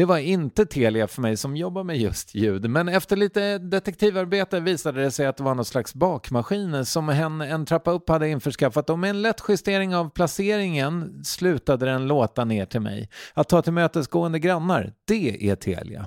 [0.00, 4.60] Det var inte Telia för mig som jobbar med just ljud, men efter lite detektivarbete
[4.60, 8.28] visade det sig att det var någon slags bakmaskin som hen en trappa upp hade
[8.28, 13.08] införskaffat och med en lätt justering av placeringen slutade den låta ner till mig.
[13.34, 16.06] Att ta tillmötesgående grannar, det är Telia.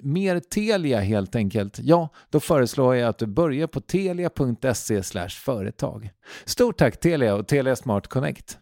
[0.00, 6.10] mer Telia helt enkelt, ja, då föreslår jag att du börjar på telia.se företag.
[6.44, 8.58] Stort tack Telia och Telia Smart Connect.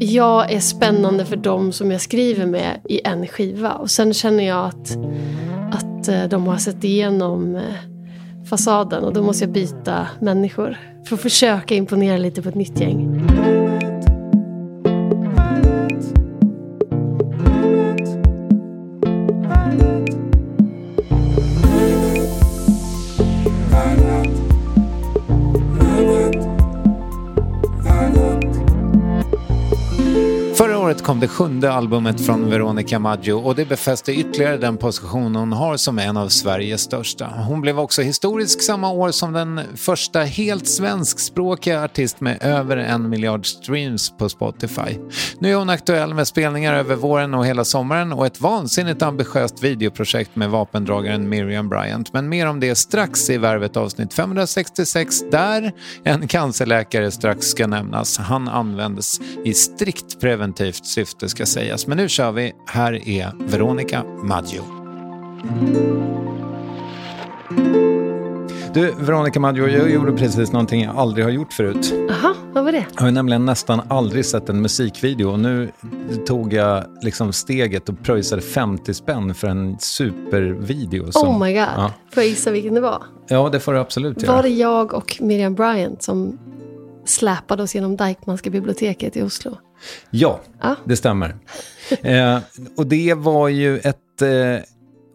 [0.00, 3.72] jag är spännande för dem som jag skriver med i en skiva.
[3.72, 4.98] Och sen känner jag att,
[5.72, 7.62] att eh, de har sett igenom eh,
[8.50, 10.78] fasaden och då måste jag byta människor.
[11.04, 13.26] För att försöka imponera lite på ett nytt gäng.
[30.88, 35.52] Året kom det sjunde albumet från Veronica Maggio och det befäste ytterligare den position hon
[35.52, 37.26] har som en av Sveriges största.
[37.26, 43.08] Hon blev också historisk samma år som den första helt svenskspråkiga artist med över en
[43.08, 44.98] miljard streams på Spotify.
[45.38, 49.62] Nu är hon aktuell med spelningar över våren och hela sommaren och ett vansinnigt ambitiöst
[49.64, 52.12] videoprojekt med vapendragaren Miriam Bryant.
[52.12, 55.72] Men mer om det strax i Värvet avsnitt 566 där
[56.04, 58.18] en cancerläkare strax ska nämnas.
[58.18, 61.86] Han användes i strikt preventivt positivt syfte ska sägas.
[61.86, 62.52] Men nu kör vi.
[62.66, 64.62] Här är Veronica Maggio.
[68.74, 71.94] Du, Veronica Maggio, jag gjorde precis någonting jag aldrig har gjort förut.
[72.08, 72.86] Jaha, vad var det?
[72.94, 75.70] Jag har nämligen nästan aldrig sett en musikvideo och nu
[76.26, 81.12] tog jag liksom steget och pröjsade 50 spänn för en supervideo.
[81.12, 81.92] Som, oh my god, ja.
[82.14, 83.02] får jag gissa vilken det var?
[83.28, 84.36] Ja, det får du absolut göra.
[84.36, 86.38] Var det jag och Miriam Bryant som
[87.04, 89.56] släpade oss genom Dykmanska biblioteket i Oslo?
[90.10, 90.74] Ja, ah.
[90.84, 91.36] det stämmer.
[92.02, 92.38] eh,
[92.76, 94.64] och det var ju ett eh,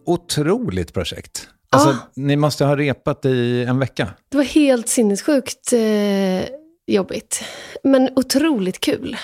[0.06, 1.48] otroligt projekt.
[1.70, 2.10] Alltså, ah.
[2.14, 4.08] Ni måste ha repat i en vecka.
[4.28, 6.48] Det var helt sinnessjukt eh,
[6.86, 7.44] jobbigt.
[7.82, 9.16] Men otroligt kul.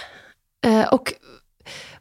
[0.67, 1.15] Eh, och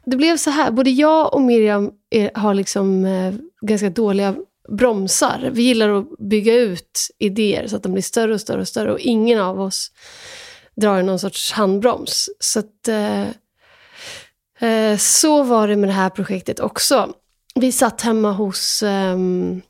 [0.04, 4.34] det blev så här, både jag och Miriam är, har liksom eh, ganska dåliga
[4.68, 5.50] bromsar.
[5.52, 8.92] Vi gillar att bygga ut idéer så att de blir större och större och större.
[8.92, 9.92] Och ingen av oss
[10.80, 12.28] drar i någon sorts handbroms.
[12.40, 13.28] Så, att, eh,
[14.70, 17.14] eh, så var det med det här projektet också.
[17.54, 19.62] Vi satt hemma hos ehm,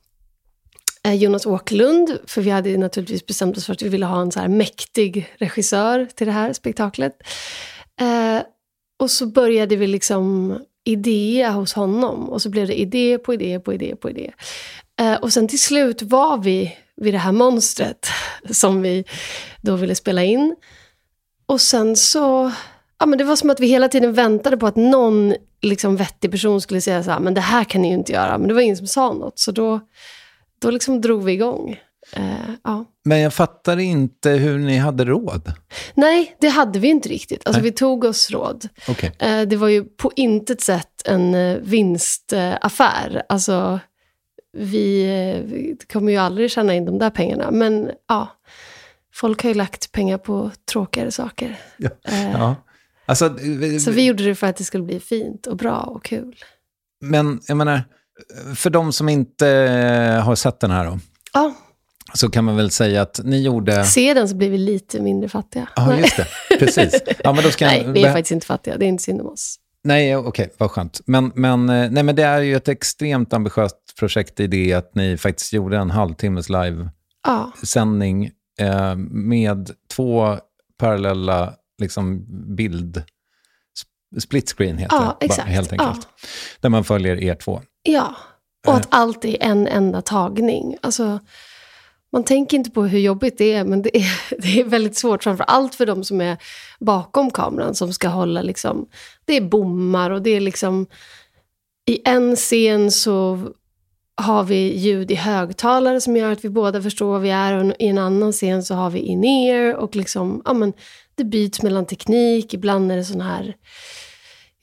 [1.05, 4.33] eh, Jonas Åkerlund, för vi hade naturligtvis bestämt oss för att vi ville ha en
[4.33, 7.13] så här mäktig regissör till det här spektaklet.
[8.01, 8.43] Eh,
[8.99, 13.61] och så började vi liksom idéa hos honom och så blev det idé på idé
[13.61, 14.33] på idé på idé.
[15.01, 18.07] Eh, och sen till slut var vi vid det här monstret
[18.51, 19.05] som vi
[19.63, 20.57] då ville spela in.
[21.51, 22.53] Och sen så,
[22.99, 26.31] ja men det var som att vi hela tiden väntade på att någon liksom vettig
[26.31, 28.39] person skulle säga så här, men det här kan ni ju inte göra.
[28.39, 29.39] Men det var ingen som sa något.
[29.39, 29.81] Så då,
[30.61, 31.81] då liksom drog vi igång.
[32.19, 32.85] Uh, ja.
[33.05, 35.53] Men jag fattar inte hur ni hade råd.
[35.95, 37.47] Nej, det hade vi inte riktigt.
[37.47, 38.69] Alltså, vi tog oss råd.
[38.89, 39.11] Okay.
[39.11, 43.23] Uh, det var ju på intet sätt en uh, vinstaffär.
[43.29, 43.81] Alltså,
[44.53, 45.05] vi,
[45.45, 47.51] vi kommer ju aldrig tjäna in de där pengarna.
[47.51, 48.29] Men ja,
[49.21, 51.61] folk har ju lagt pengar på tråkigare saker.
[51.77, 51.91] Ja.
[52.09, 52.57] Eh, ja.
[53.07, 53.37] Alltså,
[53.81, 56.37] så vi gjorde det för att det skulle bli fint och bra och kul.
[57.01, 57.83] Men jag menar,
[58.55, 59.47] för de som inte
[60.25, 60.99] har sett den här då?
[61.33, 61.55] Ja.
[62.15, 63.85] Så kan man väl säga att ni gjorde...
[63.85, 65.69] Se den så blir vi lite mindre fattiga.
[65.77, 66.27] Ja, just det.
[66.59, 67.03] Precis.
[67.25, 68.77] Ja, men då ska nej, vi är faktiskt inte fattiga.
[68.79, 69.57] Det är inte synd om oss.
[69.85, 71.01] Nej, okej, okay, vad skönt.
[71.07, 74.95] Men, men, eh, nej, men det är ju ett extremt ambitiöst projekt i det att
[74.95, 80.39] ni faktiskt gjorde en halvtimmes live-sändning eh, med två
[80.79, 82.25] parallella liksom
[82.57, 83.03] bild...
[84.21, 85.47] Split screen heter Ja, det, exakt.
[85.49, 85.85] Bara, helt Ja.
[85.89, 86.09] enkelt.
[86.61, 87.63] Där man följer er två.
[87.83, 88.17] Ja,
[88.67, 90.77] och att allt är en enda tagning.
[90.83, 91.21] Alltså,
[92.13, 95.23] man tänker inte på hur jobbigt det är, men det är, det är väldigt svårt.
[95.25, 96.37] Framför allt för de som är
[96.81, 98.87] bakom kameran, som ska hålla liksom...
[99.25, 100.87] Det är bommar och det är liksom...
[101.87, 103.49] I en scen så
[104.21, 107.55] har vi ljud i högtalare som gör att vi båda förstår vad vi är.
[107.55, 110.43] Och i en annan scen så har vi in-ear och liksom...
[110.45, 110.73] Ja, men
[111.15, 112.55] det byts mellan teknik.
[112.55, 113.55] Ibland är det sån här...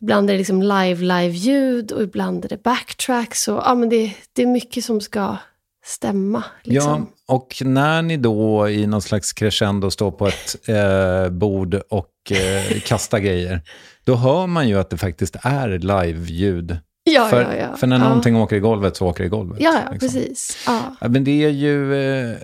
[0.02, 3.48] Ibland är det liksom live-live-ljud och ibland är det backtracks.
[3.48, 5.38] Och, ja, men det, det är mycket som ska
[5.86, 6.44] stämma.
[6.64, 7.08] Liksom.
[7.28, 12.32] Ja, och när ni då i någon slags crescendo står på ett eh, bord och
[12.32, 13.62] eh, kastar grejer,
[14.04, 16.78] då hör man ju att det faktiskt är live-ljud.
[17.14, 17.78] ja, för, ja, ja.
[17.78, 18.04] för när ja.
[18.04, 19.58] någonting åker i golvet så åker det i golvet.
[19.62, 20.10] Ja, ja liksom.
[20.10, 20.58] precis.
[20.66, 20.96] Ja.
[21.02, 21.96] Ja, men det är ju...
[21.96, 22.36] Eh,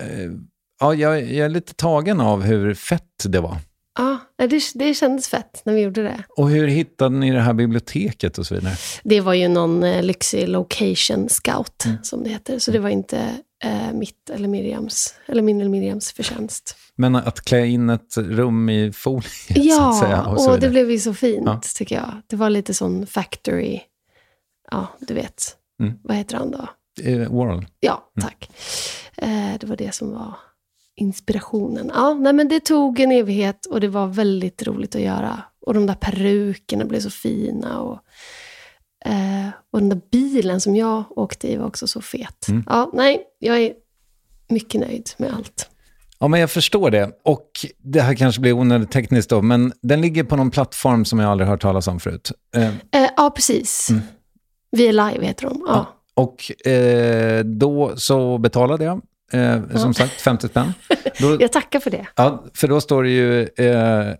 [0.80, 3.56] ja, jag, jag är lite tagen av hur fett det var.
[3.98, 6.22] Ja, det, det kändes fett när vi gjorde det.
[6.36, 8.74] Och hur hittade ni det här biblioteket och så vidare?
[9.04, 11.96] Det var ju någon eh, lyxig location scout, Mm.
[12.02, 12.58] som det heter.
[12.58, 13.18] Så det var inte
[13.64, 16.76] eh, mitt eller Miriams, eller min eller Miriams förtjänst.
[16.96, 19.22] Men att klä in ett rum i folie,
[19.76, 20.22] så att säga.
[20.26, 21.60] Ja, Och och, det blev ju så fint, Ja.
[21.76, 22.22] tycker jag.
[22.26, 23.80] Det var lite sån factory,
[24.74, 25.56] ja, du vet.
[25.80, 25.94] Mm.
[26.02, 26.68] Vad heter han då?
[27.02, 27.66] Eh, Warhol.
[27.80, 28.50] Ja, tack.
[29.16, 30.34] Eh, det var det som var
[30.96, 31.90] inspirationen.
[31.94, 35.42] Ja, nej, men det tog en evighet och det var väldigt roligt att göra.
[35.66, 37.80] Och de där perukerna blev så fina.
[37.80, 37.98] Och,
[39.06, 42.48] eh, och den där bilen som jag åkte i var också så fet.
[42.48, 42.64] Mm.
[42.66, 43.72] Ja, nej, jag är
[44.48, 45.70] mycket nöjd med allt.
[46.18, 47.10] Ja, men jag förstår det.
[47.24, 51.18] Och det här kanske blir onödigt tekniskt då, men den ligger på någon plattform som
[51.18, 52.32] jag aldrig hört talas om förut.
[52.56, 53.88] Eh, Eh, ja, precis.
[54.74, 55.64] Vi är live heter de.
[55.66, 55.86] Ja.
[56.14, 60.74] Och eh, då så betalade jag, eh, som sagt, 50 spänn.
[61.18, 62.06] Då, Jag tackar för det.
[62.16, 64.14] ja, för då står det ju eh,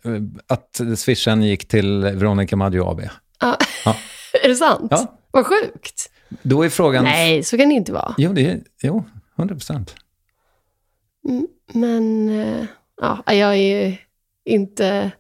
[0.46, 3.00] att swishen gick till Veronica Maggio AB.
[3.40, 3.56] Ja.
[3.84, 3.96] Ja.
[4.44, 4.88] är det sant?
[4.90, 5.18] Ja.
[5.30, 6.10] Vad sjukt.
[6.42, 7.04] Då är frågan...
[7.04, 8.14] Nej, så kan det inte vara.
[8.18, 9.04] Jo, det är, jo
[9.38, 9.94] 100 procent.
[11.28, 12.64] Mm, Men eh,
[13.00, 13.96] ja, jag är ju
[14.44, 15.10] inte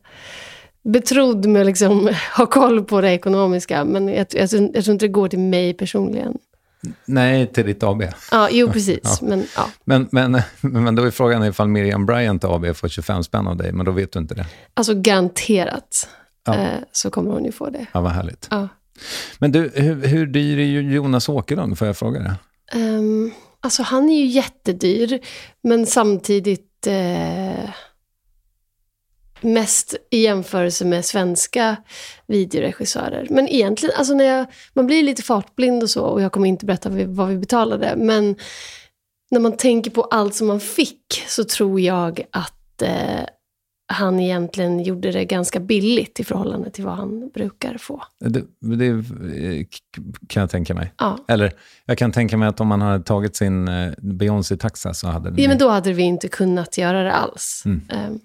[0.84, 3.84] betrodd med att liksom ha koll på det ekonomiska.
[3.84, 6.38] Men jag, jag, jag tror inte det går till mig personligen.
[7.04, 8.02] Nej, till ditt AB.
[8.30, 9.22] Ja, jo, precis.
[9.22, 13.46] Men ja, Men, men, men då är frågan ifall Miriam Bryant AB får 25 spänn
[13.46, 14.46] av dig, men då vet du inte det.
[14.74, 16.08] alltså garanterat
[16.46, 16.54] Ja.
[16.54, 17.86] eh, så kommer hon ju få det.
[17.92, 18.48] Ja, vad härligt.
[18.50, 18.68] Ja.
[19.38, 22.34] Men du, hur, hur dyr är Jonas Åkerlund, får jag fråga det?
[22.78, 23.30] Ehm,
[23.60, 25.20] alltså han är ju jättedyr,
[25.62, 27.70] men samtidigt eh,
[29.44, 31.76] mest i jämförelse med svenska
[32.26, 33.26] videoregissörer.
[33.30, 36.66] Men egentligen, alltså när jag, man blir lite fartblind och så, och jag kommer inte
[36.66, 38.36] berätta vad vi, vad vi betalade, men
[39.30, 43.24] när man tänker på allt som man fick så tror jag att eh,
[43.86, 48.02] han egentligen gjorde det ganska billigt i förhållande till vad han brukar få.
[48.20, 49.66] Det, det eh,
[50.28, 50.92] kan jag tänka mig.
[50.98, 51.18] Ja.
[51.28, 51.52] Eller
[51.84, 55.42] jag kan tänka mig att om man hade tagit sin eh, Beyoncé-taxa så hade det...
[55.42, 57.62] Ja, men då hade vi inte kunnat göra det alls.
[57.66, 57.82] Mm.
[57.90, 58.20] Ehm,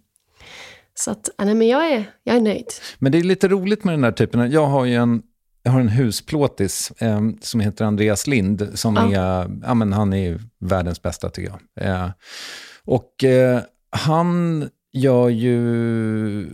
[1.00, 2.66] så att, nej, men jag är, jag är nöjd.
[3.00, 4.52] Men det är lite roligt med den här typen.
[4.52, 5.22] Jag har ju en,
[5.64, 8.70] jag har en husplåtis eh, som heter Andreas Lind.
[8.74, 9.22] Som Ja.
[9.22, 11.88] är, ja, men han är världens bästa tycker jag.
[11.90, 12.10] Eh,
[12.86, 13.60] och eh,
[13.92, 16.50] han gör ju...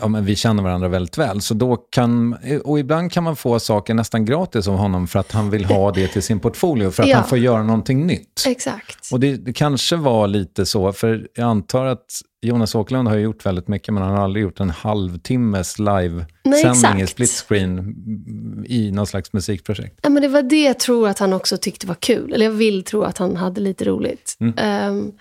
[0.00, 3.60] Ja, men vi känner varandra väldigt väl, så då kan, och ibland kan man få
[3.60, 7.02] saker nästan gratis av honom för att han vill ha det till sin portfolio, för
[7.02, 7.16] att Ja.
[7.16, 8.44] han får göra någonting nytt.
[8.46, 9.12] Exakt.
[9.12, 12.04] Och det, det kanske var lite så, för jag antar att
[12.40, 17.02] Jonas Åkerlund har ju gjort väldigt mycket, men han har aldrig gjort en halvtimmes live-sändning
[17.02, 20.00] i split screen mm, i någon slags musikprojekt.
[20.02, 22.32] Ja, men det var det jag tror att han också tyckte var kul.
[22.32, 24.36] Eller jag vill tro att han hade lite roligt.
[24.56, 25.12] Ehm,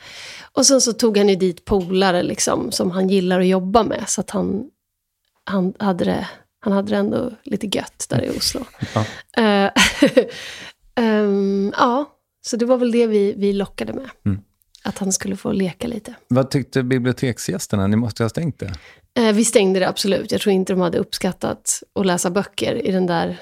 [0.52, 4.04] och sen så tog han ju dit polare liksom, som han gillar att jobba med.
[4.08, 4.70] Så att han,
[5.44, 6.28] han, hade, det,
[6.60, 8.62] han hade det ändå lite gött där i Oslo.
[8.94, 9.06] Ja.
[9.44, 9.72] Eh,
[10.96, 12.06] ehm, ja,
[12.46, 14.10] så det var väl det vi, vi lockade med.
[14.26, 14.42] Mm.
[14.88, 16.16] Att han skulle få leka lite.
[16.28, 17.88] Vad tyckte biblioteksgästerna?
[17.88, 18.74] Ni måste ha stängt det.
[19.20, 20.32] Eh, vi stängde det absolut.
[20.32, 23.38] Jag tror inte de hade uppskattat att läsa böcker i den där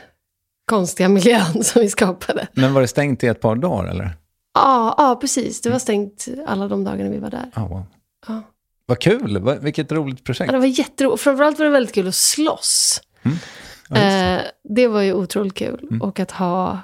[0.66, 2.48] konstiga miljön som vi skapade.
[2.54, 4.10] Men var det stängt i ett par dagar, eller?
[4.54, 5.62] Ja, ja precis.
[5.62, 7.52] Det var stängt alla de dagarna vi var där.
[7.54, 7.84] Ah, wow.
[8.28, 8.42] Ja.
[8.86, 9.58] Vad kul!
[9.62, 10.52] Vilket roligt Ja, projekt.
[10.52, 11.24] det var jätteroligt.
[11.24, 13.02] Framförallt var det väldigt kul att slåss.
[13.24, 13.42] Ja, just
[13.90, 14.00] det.
[14.00, 14.42] Eh,
[14.76, 15.80] det var ju otroligt kul.
[15.90, 16.02] Mm.
[16.02, 16.80] Och att ha,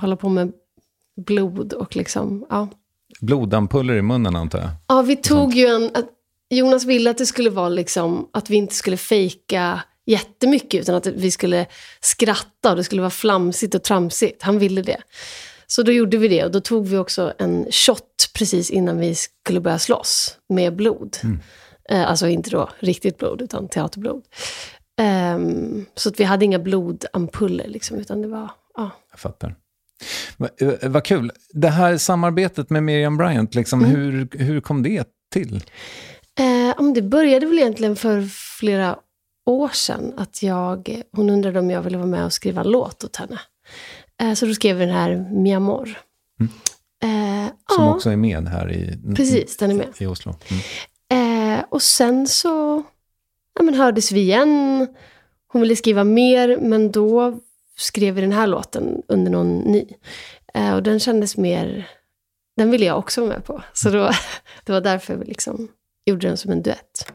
[0.00, 0.52] hålla på med
[1.26, 2.68] blod och liksom, ja.
[3.20, 4.68] Blodampuller i munnen, antar jag.
[4.86, 5.90] Ja, vi tog ju en...
[6.50, 11.06] Jonas ville att det skulle vara liksom, att vi inte skulle fejka jättemycket, utan att
[11.06, 11.66] vi skulle
[12.00, 14.42] skratta och det skulle vara flamsigt och tramsigt.
[14.42, 14.98] Han ville det.
[15.66, 19.14] Så då gjorde vi det och då tog vi också en shot precis innan vi
[19.14, 21.16] skulle börja slåss med blod.
[21.88, 24.22] Eh, alltså inte då riktigt blod, utan teaterblod.
[25.36, 28.50] Um, så att vi hade inga blodampuller, liksom, utan det var...
[28.76, 28.90] Ja.
[29.10, 29.56] Jag fattar.
[30.36, 30.50] Vad
[30.82, 31.32] va kul.
[31.52, 33.96] Det här samarbetet med Miriam Bryant, liksom, mm.
[33.96, 35.64] hur, hur kom det till?
[36.38, 38.22] Eh, det började väl egentligen för
[38.58, 38.96] flera
[39.46, 40.12] år sedan.
[40.16, 43.40] Att jag, hon undrade om jag ville vara med och skriva en låt åt henne.
[44.22, 45.98] Eh, så då skrev vi den här Mi Amor.
[46.40, 46.52] Mm.
[47.02, 47.94] Eh, Som ja.
[47.94, 49.88] också är med här i, Precis, den är med.
[49.98, 50.34] i Oslo.
[50.48, 51.58] Mm.
[51.58, 52.82] Eh, och sen så
[53.58, 54.86] ja, men hördes vi igen.
[55.52, 57.40] Hon ville skriva mer, men då
[57.76, 59.86] skrev vi den här låten under någon ny.
[60.54, 61.90] Eh, och den kändes mer...
[62.56, 63.62] Den ville jag också vara med på.
[63.72, 64.10] Så då,
[64.64, 65.68] det var därför vi liksom
[66.06, 67.12] gjorde den som en duett.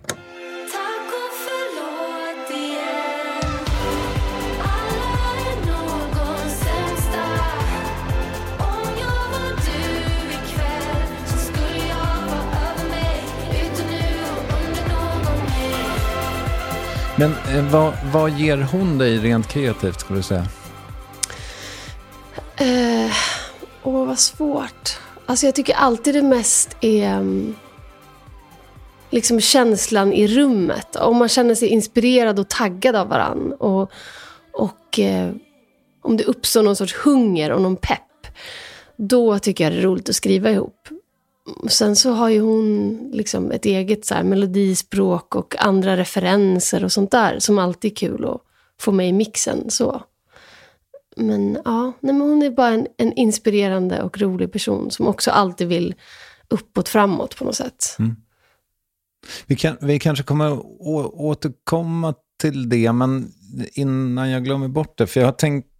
[17.22, 20.46] Men eh, vad, vad ger hon dig rent kreativt, skulle du säga?
[22.56, 23.12] Eh,
[23.84, 24.98] åh, vad svårt.
[25.26, 27.56] Alltså jag tycker alltid det mest är mm,
[29.10, 30.96] liksom känslan i rummet.
[30.96, 33.54] Om man känner sig inspirerad och taggad av varann.
[33.54, 33.92] Och,
[34.54, 35.32] och eh,
[36.02, 38.28] om det uppstår någon sorts hunger och någon pepp.
[38.96, 40.88] Då tycker jag det är roligt att skriva ihop.
[41.70, 46.92] Sen så har ju hon liksom ett eget så här melodispråk och andra referenser och
[46.92, 48.42] sånt där som alltid är kul att
[48.80, 49.70] få med i mixen.
[49.70, 50.04] Så.
[51.18, 55.32] Men ja, nej, men hon är bara en, en, inspirerande och rolig person som också
[55.32, 55.96] alltid vill
[56.48, 57.96] uppåt, framåt på något sätt.
[58.00, 58.16] Mm.
[59.46, 63.32] Vi, kan, vi kanske kommer å, återkomma till det, men
[63.74, 65.71] innan jag glömmer bort det, för jag har tänkt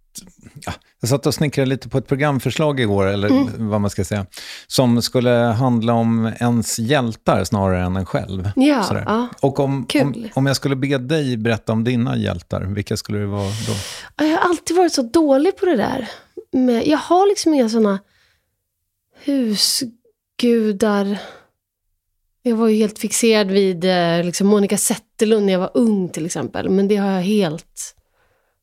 [0.66, 3.68] ja, jag satt och snickrade lite på ett programförslag igår, eller mm.
[3.68, 4.26] vad man ska säga,
[4.66, 8.50] som skulle handla om ens hjältar snarare än en själv.
[8.56, 9.28] Ja, ja.
[9.40, 13.26] Och om, om, om, jag skulle be dig berätta om dina hjältar, vilka skulle det
[13.26, 13.74] vara då?
[14.16, 16.10] Jag har alltid varit så dålig på det där.
[16.52, 17.98] Men jag har liksom inga sådana
[19.24, 21.18] husgudar.
[22.42, 26.26] Jag var ju helt fixerad vid eh, liksom Monica Zetterlund när jag var ung till
[26.26, 26.68] exempel.
[26.68, 27.96] Men det har jag helt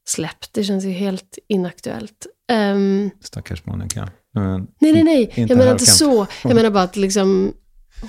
[0.10, 0.54] släppt.
[0.54, 2.28] Det känns ju helt inaktuellt.
[2.52, 4.10] Um, Stackars Monica.
[4.34, 5.34] Men, nej, nej, nej.
[5.36, 6.28] Jag menar inte så.
[6.44, 7.54] Jag menar bara att liksom,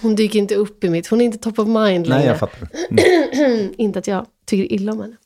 [0.03, 1.07] hon dyker inte upp i mitt...
[1.07, 2.19] Hon är inte top of mind längre.
[2.19, 2.69] Nej, jag fattar.
[2.91, 3.75] Mm.
[3.79, 5.17] inte att jag tycker illa om henne.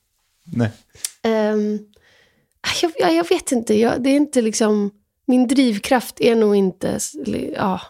[0.45, 0.71] Nej.
[1.52, 1.78] Um,
[2.83, 3.75] jag, jag, jag, vet inte.
[3.75, 4.90] Jag, det är inte liksom...
[5.26, 6.99] Min drivkraft är nog inte
[7.57, 7.81] ja,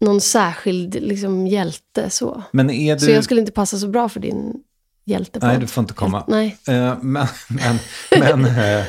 [0.00, 2.10] någon särskild liksom, hjälte.
[2.10, 2.42] Så.
[2.52, 3.00] Men är du...
[3.00, 4.54] så jag skulle inte passa så bra för din
[5.06, 5.46] hjälte på.
[5.46, 6.24] Nej, du får inte komma.
[6.28, 6.58] Nej.
[6.68, 7.78] Uh, men men,
[8.20, 8.84] men uh,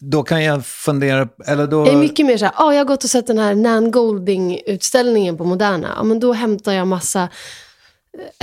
[0.00, 1.84] då kan jag fundera, eller då...
[1.84, 3.90] Det är mycket mer så här, oh, jag har gått och sett den här Nan
[3.90, 5.94] Golding-utställningen på Moderna.
[5.96, 7.28] Ja, men då hämtar jag massa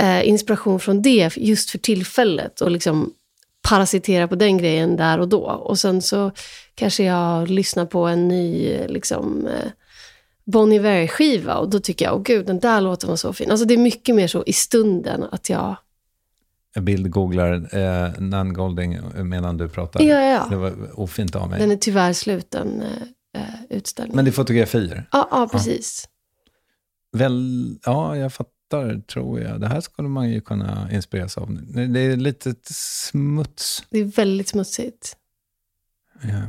[0.02, 3.12] uh, inspiration från det just för tillfället och liksom
[3.62, 5.40] parasitera på den grejen där och då.
[5.40, 6.30] Och sen så
[6.74, 9.48] kanske jag lyssnar på en ny liksom,
[10.44, 13.50] Bon Iver-skiva och då tycker jag, åh oh, gud, den där låten var så fin.
[13.50, 15.76] Alltså det är mycket mer så i stunden att jag
[16.76, 20.02] bildgooglar eh, Nan Golding medan du pratar.
[20.02, 20.46] Ja, ja.
[20.50, 21.60] Det var ofint av mig.
[21.60, 22.82] Den är tyvärr sluten,
[23.36, 24.16] eh, utställning.
[24.16, 25.08] Men det är fotografier?
[25.12, 26.04] Ja, ja precis.
[26.04, 27.18] Ja.
[27.18, 29.60] Väl, ja, jag fattar, tror jag.
[29.60, 31.58] Det här skulle man ju kunna inspireras av.
[31.88, 33.84] Det är lite smuts.
[33.90, 35.16] Det är väldigt smutsigt.
[36.22, 36.42] Ja.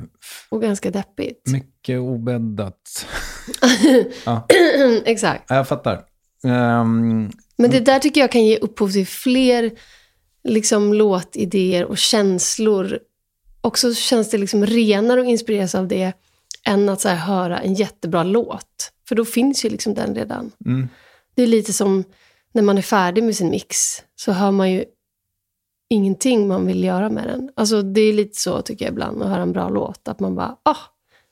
[0.49, 1.47] Och ganska deppigt.
[1.47, 3.07] Mycket obäddat.
[4.25, 4.47] ja.
[5.05, 5.49] Exakt.
[5.49, 6.05] Jag fattar.
[6.43, 9.71] Um, Men det där tycker jag kan ge upphov till fler
[10.43, 12.99] liksom låtidéer och känslor.
[13.61, 16.13] Och så känns det liksom renare att inspireras av det
[16.65, 18.91] än att så höra en jättebra låt.
[19.07, 20.51] För då finns ju liksom den redan.
[20.65, 20.87] Mm.
[21.35, 22.03] Det är lite som
[22.51, 23.77] när man är färdig med sin mix,
[24.15, 24.85] så hör man ju
[25.89, 27.49] ingenting man vill göra med den.
[27.55, 30.07] Alltså det är lite så tycker jag ibland, att höra en bra låt.
[30.07, 30.77] Att man bara, ah,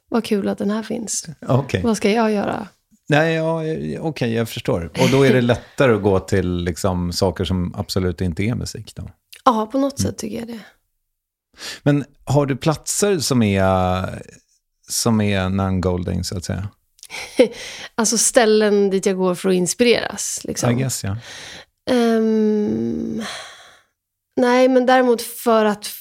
[0.09, 1.27] vad kul att den här finns.
[1.47, 1.81] Okay.
[1.81, 2.67] Vad ska jag göra?
[3.09, 4.91] Nej, ja, okej, okay, jag förstår.
[5.01, 8.95] Och då är det lättare att gå till liksom, saker som absolut inte är musik
[8.95, 9.09] då?
[9.45, 10.11] Ja, på något mm.
[10.11, 10.59] sätt tycker jag det.
[11.83, 14.21] Men har du platser som är,
[14.87, 16.69] som är non-golding, så att säga?
[17.95, 20.41] alltså ställen dit jag går för att inspireras?
[20.43, 20.71] Liksom.
[20.71, 21.17] I guess, ja.
[21.91, 23.23] Um,
[24.35, 25.91] nej, men däremot för att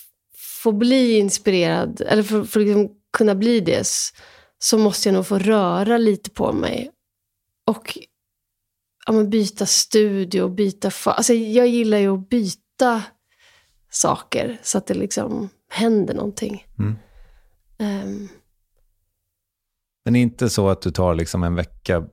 [0.62, 3.86] få bli inspirerad, eller för, för att liksom kunna bli det,
[4.58, 6.90] så måste jag nog få röra lite på mig
[7.66, 7.98] och
[9.06, 10.90] ja, men byta studio, byta...
[11.04, 13.02] Alltså, jag gillar ju att byta
[13.90, 16.66] saker så att det liksom händer någonting.
[16.78, 16.96] Mm.
[17.78, 18.28] Um.
[20.04, 22.06] Men inte så att du tar liksom en vecka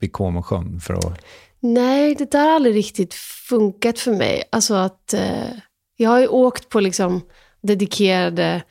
[0.00, 1.24] vid Comosjön för att...
[1.60, 3.14] Nej, det där har aldrig riktigt
[3.48, 4.42] funkat för mig.
[4.52, 5.50] Alltså att eh,
[5.96, 7.20] jag har ju åkt på liksom
[7.60, 8.62] dedikerade,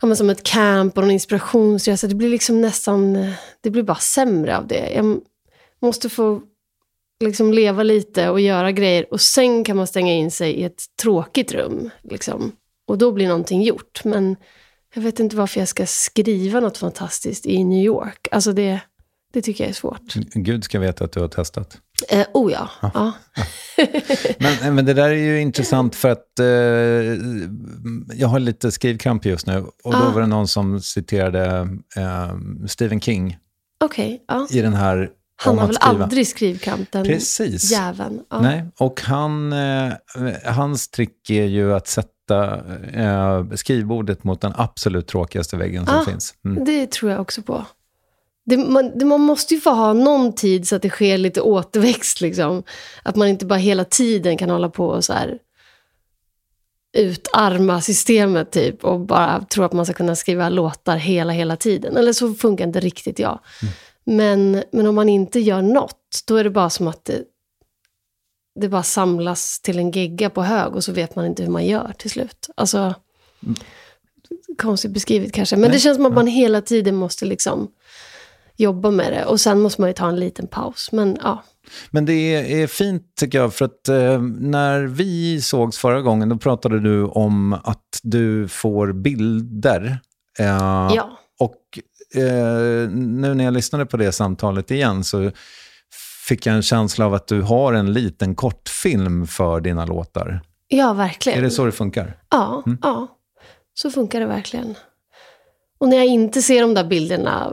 [0.00, 2.06] ja, men som ett camp och en inspirationsresa.
[2.06, 4.92] Det blir liksom nästan, eh, det blir bara sämre av det.
[4.94, 5.20] Jag
[5.80, 6.42] måste få
[7.24, 10.82] liksom leva lite och göra grejer och sen kan man stänga in sig i ett
[11.02, 11.90] tråkigt rum.
[12.02, 12.52] Liksom.
[12.86, 14.04] Och då blir någonting gjort.
[14.04, 14.36] Men
[14.94, 18.28] jag vet inte varför jag ska skriva något fantastiskt i New York.
[18.30, 18.80] Alltså det,
[19.32, 20.14] det tycker jag är svårt.
[20.34, 21.78] Gud ska veta att du har testat.
[22.08, 22.70] Eh, oh ja.
[22.82, 22.90] ja.
[22.94, 23.12] ja.
[24.62, 26.46] men, men det där är ju intressant för att eh,
[28.18, 29.58] jag har lite skrivkramp just nu.
[29.84, 30.10] Och då ah.
[30.10, 32.36] var det någon som citerade eh,
[32.66, 33.36] Stephen King.
[33.84, 34.46] Okay, ah.
[34.50, 36.04] I den här han har väl skriva.
[36.04, 37.72] aldrig skrivkramp, den Precis.
[37.72, 38.20] jäveln.
[38.30, 38.40] Ja.
[38.40, 39.92] Nej, och han, eh,
[40.44, 42.60] hans trick är ju att sätta
[42.92, 46.34] eh, skrivbordet mot den absolut tråkigaste väggen som ah, finns.
[46.44, 46.64] Mm.
[46.64, 47.64] Det tror jag också på.
[48.48, 51.40] Det, man, det, man, måste ju få ha någon tid så att det sker lite
[51.40, 52.20] återväxt.
[52.20, 52.62] Liksom.
[53.02, 55.38] Att man inte bara hela tiden kan hålla på och så här
[56.96, 61.96] utarma systemet typ och bara tro att man ska kunna skriva låtar hela, hela tiden.
[61.96, 63.40] Eller så funkar inte riktigt jag.
[63.62, 63.74] Mm.
[64.04, 67.22] Men, men om man inte gör något, då är det bara som att det,
[68.60, 71.66] det bara samlas till en gegga på hög och så vet man inte hur man
[71.66, 72.48] gör till slut.
[72.54, 72.78] Alltså,
[73.42, 73.54] mm.
[74.58, 75.56] konstigt beskrivet kanske.
[75.56, 75.70] Men Nej.
[75.70, 77.68] det känns som att man hela tiden måste liksom
[78.58, 79.24] jobba med det.
[79.24, 80.92] Och sen måste man ju ta en liten paus.
[80.92, 81.42] Men ja.
[81.90, 86.28] Men det är, är fint tycker jag, för att eh, när vi sågs förra gången,
[86.28, 89.98] då pratade du om att du får bilder.
[90.38, 90.46] Eh,
[90.94, 91.18] ja.
[91.38, 91.78] Och
[92.22, 95.30] eh, nu när jag lyssnade på det samtalet igen så
[96.28, 100.40] fick jag en känsla av att du har en liten kortfilm för dina låtar.
[100.68, 101.38] Ja, verkligen.
[101.38, 102.16] Är det så det funkar?
[102.30, 102.78] Ja, mm.
[102.82, 103.06] ja.
[103.74, 104.74] så funkar det verkligen.
[105.78, 107.52] Och när jag inte ser de där bilderna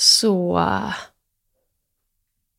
[0.00, 0.60] så...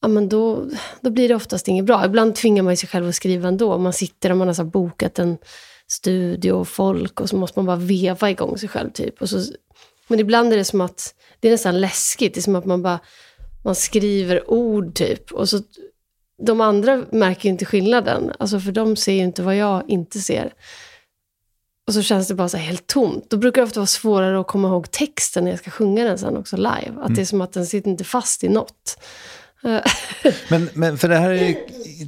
[0.01, 0.65] Ja, men då,
[1.01, 2.05] då blir det oftast inget bra.
[2.05, 3.77] Ibland tvingar man sig själv att skriva ändå.
[3.77, 5.37] Man sitter och man har så bokat en
[5.87, 8.91] studio och folk och så måste man bara veva igång sig själv.
[8.91, 9.21] typ.
[9.21, 9.43] Och så,
[10.07, 12.33] men ibland är det som att det är nästan läskigt.
[12.33, 12.99] Det är som att man bara
[13.63, 15.31] man skriver ord typ.
[15.31, 15.61] Och så,
[16.45, 18.31] de andra märker ju inte skillnaden.
[18.39, 20.53] Alltså för de ser ju inte vad jag inte ser.
[21.87, 23.25] Och så känns det bara så helt tomt.
[23.29, 26.17] Då brukar det ofta vara svårare att komma ihåg texten när jag ska sjunga den
[26.17, 26.91] sen också live.
[26.97, 27.13] Att mm.
[27.13, 28.97] det är som att den sitter inte fast i något.
[30.49, 31.55] men, men för det här är,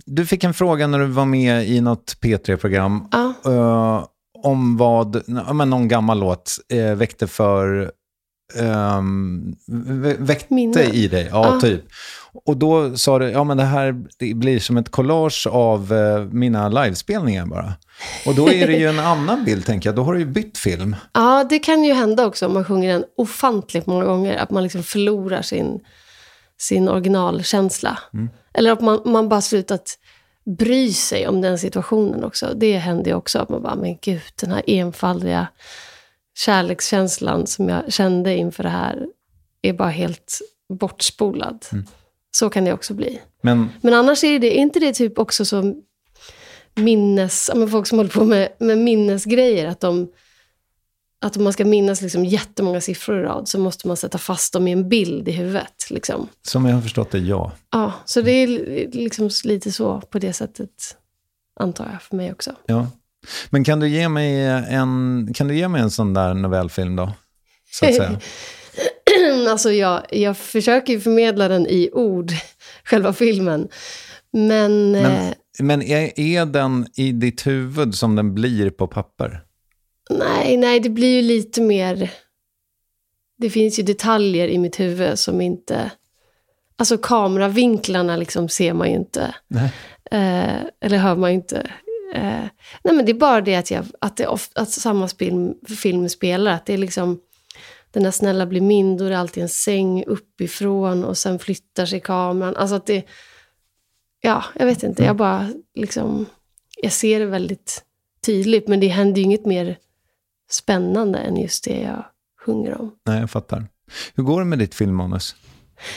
[0.06, 3.08] du fick en fråga när du var med i något P3-program.
[3.12, 3.34] Ja.
[3.52, 4.06] Uh,
[4.44, 7.92] om vad men någon gammal låt uh, väckte för
[8.60, 9.56] um,
[10.18, 10.84] väckte Minne.
[10.84, 11.28] i dig.
[11.32, 11.84] Ja, ja, typ.
[12.34, 16.26] Och då sa du, ja men det här det blir som ett collage av uh,
[16.26, 17.74] mina livespelningar bara.
[18.26, 19.96] Och då är det ju en annan bild, tänker jag.
[19.96, 20.96] Då har du ju bytt film.
[21.14, 24.38] Ja, det kan ju hända också om man sjunger den ofantligt många gånger.
[24.38, 25.80] Att man liksom förlorar sin,
[26.58, 28.00] sin originalkänsla.
[28.14, 28.30] Mm.
[28.54, 29.98] Eller att man, man bara slutat
[30.46, 32.54] bry sig om den situationen också.
[32.56, 33.40] Det händer ju också.
[33.40, 35.48] Att man bara, men gud, den här enfaldiga
[36.38, 39.06] kärlekskänslan som jag kände inför det här
[39.62, 40.40] är bara helt
[40.80, 41.66] bortspolad.
[41.72, 41.86] Mm.
[42.38, 43.22] Så kan det också bli.
[43.42, 45.76] Men, men annars är det är inte det typ också så
[46.76, 47.52] minnes...
[47.56, 50.12] Men folk som håller på med, med minnesgrejer, att de...
[51.22, 54.54] Att om man ska minnas liksom jättemånga siffror i rad så måste man sätta fast
[54.54, 55.90] dem i en bild i huvudet.
[55.90, 56.28] Liksom.
[56.42, 57.52] Som jag har förstått det, ja.
[57.72, 58.48] Ja, så det är
[58.92, 60.70] liksom lite så på det sättet,
[61.60, 62.56] antar jag, för mig också.
[62.66, 62.88] Ja.
[63.50, 67.12] Men kan du ge mig en, kan du ge mig en sån där novellfilm då?
[67.72, 68.20] Så att säga?
[69.48, 72.32] alltså jag, jag försöker ju förmedla den i ord,
[72.84, 73.68] själva filmen.
[74.32, 79.44] Men, men, eh, men är, är den i ditt huvud som den blir på papper?
[80.10, 82.12] Nej, nej, det blir ju lite mer...
[83.38, 85.92] Det finns ju detaljer i mitt huvud som inte...
[86.76, 89.36] Alltså kameravinklarna liksom ser man ju inte.
[90.12, 91.58] Eh, eller hör man ju inte.
[92.16, 92.46] Eh,
[92.84, 96.10] nej, men det är bara det att, jag, att, det ofta, att samma film, film
[96.10, 96.52] spelar.
[96.52, 97.20] Att det är liksom...
[97.94, 101.86] Den där snälla blir min, då är det alltid en säng uppifrån och sen flyttar
[101.86, 102.56] sig kameran.
[102.56, 103.06] Alltså att det
[104.24, 105.04] ja, jag vet inte.
[105.04, 105.18] Jag mm.
[105.18, 106.26] bara liksom,
[106.82, 107.84] jag ser det väldigt
[108.26, 108.68] tydligt.
[108.68, 109.78] Men det händer ju inget mer
[110.50, 112.06] spännande än just det jag
[112.46, 112.96] sjunger om.
[113.06, 113.68] Nej, jag fattar.
[114.16, 115.36] Hur går det med ditt filmmanus?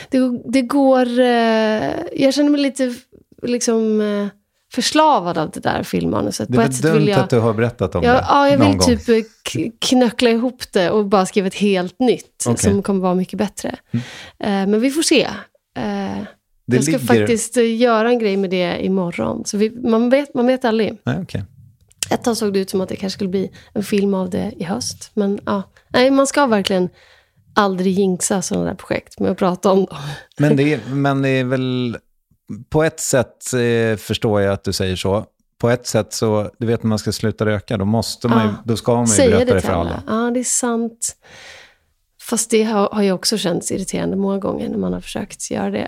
[0.09, 1.19] Det, det går...
[1.19, 2.95] Eh, jag känner mig lite
[3.43, 4.27] liksom, eh,
[4.73, 6.47] förslavad av det där filmmanuset.
[6.51, 8.77] Det är väl dumt jag, att du har berättat om jag, det Ja, jag vill
[8.77, 8.79] gång.
[8.79, 12.57] typ eh, knöckla ihop det och bara skriva ett helt nytt okay.
[12.57, 13.75] som kommer vara mycket bättre.
[13.91, 14.03] Mm.
[14.39, 15.27] Eh, men vi får se.
[16.65, 17.05] Det jag ska ligger...
[17.05, 19.45] faktiskt göra en grej med det imorgon.
[19.45, 20.97] Så vi, man, vet, man vet aldrig.
[21.03, 21.41] Nej, okay.
[22.11, 24.53] Ett tag såg det ut som att det kanske skulle bli en film av det
[24.57, 25.11] i höst.
[25.13, 26.89] Men ja, Nej, man ska verkligen
[27.53, 29.97] aldrig jinxa sådana där projekt med att prata om dem.
[30.37, 31.97] Men det är, men det är väl
[32.69, 35.25] på ett sätt eh, förstår jag att du säger så.
[35.57, 38.53] På ett sätt så, du vet när man ska sluta röka, då, måste man ju,
[38.65, 40.03] då ska man ju berätta det det för alla.
[40.07, 41.15] Ja, det är sant.
[42.21, 45.69] Fast det har, har ju också känts irriterande många gånger när man har försökt göra
[45.69, 45.87] det.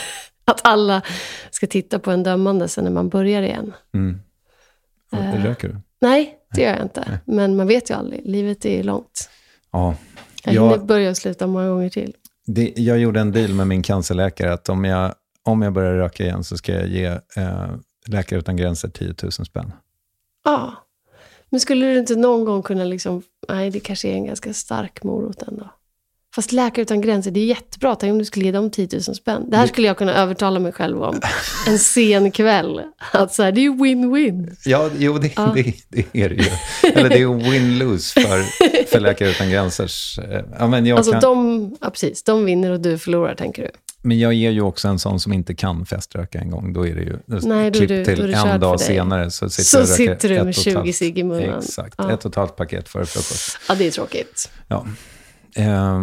[0.44, 1.02] Att alla
[1.50, 3.72] ska titta på en dömande sen när man börjar igen.
[3.94, 4.20] Mm.
[5.12, 5.44] Eh.
[5.44, 5.76] Röker du?
[6.00, 7.20] Nej, det gör jag inte.
[7.24, 8.20] Men man vet ju aldrig.
[8.24, 9.30] Livet är ju långt.
[9.72, 9.94] Ja.
[10.44, 12.14] Jag Jag- hinner börja och sluta många gånger till.
[12.46, 15.14] Det, jag gjorde en deal med min cancerläkare att om jag,
[15.44, 17.04] om jag börjar röka igen så ska jag ge
[17.36, 17.70] eh,
[18.06, 19.72] Läkare Utan Gränser 10 000 spänn.
[20.44, 20.74] Ja.
[21.50, 23.22] Men skulle du inte någon gång kunna liksom...
[23.48, 25.70] Nej, det kanske är en ganska stark morot ändå.
[26.34, 27.94] Fast Läkare Utan Gränser, det är jättebra.
[27.96, 29.50] Tänk om du skulle ge dem 10 000 spänn.
[29.50, 31.20] Det här skulle jag kunna övertala mig själv om.
[31.66, 32.82] En sen kväll.
[33.12, 34.56] Att så här, det är ju win-win.
[34.64, 35.52] Ja, jo, det, Ja.
[35.54, 36.50] det, det är det ju.
[36.92, 38.42] Eller det är ju win-lose för,
[38.86, 40.18] för Läkare Utan Gränsers...
[40.18, 43.62] eh, Ja, men, jag Alltså kan, de, ja, precis, de vinner och du förlorar, tänker
[43.62, 43.70] du.
[44.02, 46.72] Men jag är ju också en sån som inte kan feströka en gång.
[46.72, 50.28] Då är det ju Nej, klipp du- till en dag senare så sitter Så sitter
[50.28, 51.58] du med och ett 20 halvt- cigg i munnen.
[51.58, 52.12] Exakt, Ja.
[52.12, 53.58] ett och ett halvt paket före frukost.
[53.68, 54.50] Ja, det är tråkigt.
[54.68, 54.86] Ja.
[55.56, 56.02] Eh,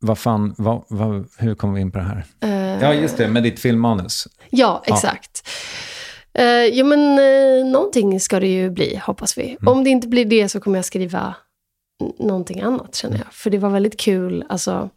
[0.00, 2.24] vad fan, vad, vad, hur kom vi in på det här?
[2.40, 4.28] Eh, Ja, just det, med ditt filmmanus.
[4.50, 4.94] Ja, Ja.
[4.94, 5.48] exakt.
[6.34, 9.50] Eh, ja, men eh, någonting ska det ju bli, hoppas vi.
[9.60, 9.68] Mm.
[9.72, 11.34] Om det inte blir det så kommer jag skriva
[12.18, 13.24] någonting annat, känner Mm.
[13.26, 13.34] jag.
[13.34, 14.90] För det var väldigt kul, alltså,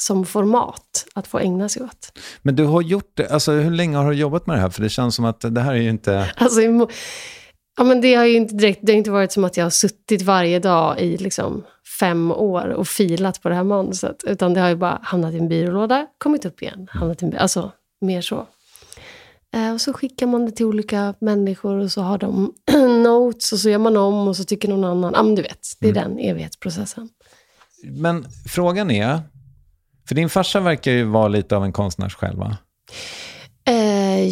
[0.00, 2.18] som format, att få ägna sig åt.
[2.42, 4.70] Men du har gjort det, alltså hur länge har du jobbat med det här?
[4.70, 6.32] För det känns som att det här är ju inte...
[6.36, 6.60] Alltså,
[7.76, 9.70] ja, men det har ju inte direkt, det har inte varit som att jag har
[9.70, 11.64] suttit varje dag i liksom
[12.00, 14.24] fem år och filat på det här manuset.
[14.26, 16.88] Utan det har ju bara hamnat i en byrålåda, kommit upp igen.
[16.90, 18.46] Hamnat i en, alltså, mer så.
[19.54, 22.54] Eh, och så skickar man det till olika människor och så har de
[23.02, 25.12] notes och så gör man om och så tycker någon annan.
[25.16, 27.08] Ja, men du vet, det är den evighetsprocessen.
[27.82, 29.20] Men frågan är,
[30.10, 32.56] för din farsa verkar ju vara lite av en konstnärs själv, va?
[33.64, 34.28] Eh,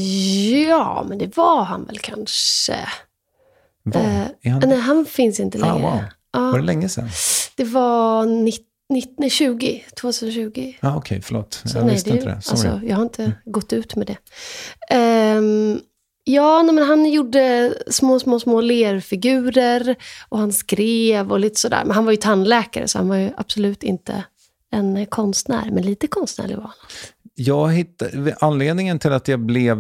[0.69, 2.77] ja, men det var han väl kanske.
[3.83, 4.01] Var?
[4.01, 4.63] Eh, han...
[4.67, 5.83] Nej, han finns inte ah, längre.
[5.83, 6.01] wow.
[6.33, 6.41] Ja.
[6.41, 7.09] Var det länge sedan?
[7.57, 10.75] Det var 19, 19, 20, 2020.
[10.81, 11.63] Ja, ah, okej, förlåt.
[11.65, 12.43] Så jag nej, visste det, inte det.
[12.43, 12.69] Sorry.
[12.71, 14.17] Alltså, jag har inte gått ut med det.
[14.95, 15.81] Ehm,
[16.25, 19.97] ja, nej, men han gjorde små, små, små lerfigurer
[20.29, 21.83] och han skrev och lite sådär.
[21.85, 24.25] Men han var ju tandläkare så han var ju absolut inte
[24.71, 25.71] en konstnär.
[25.73, 26.73] Men lite konstnärlig var han.
[27.35, 29.79] Jag hittade, anledningen till att jag blev,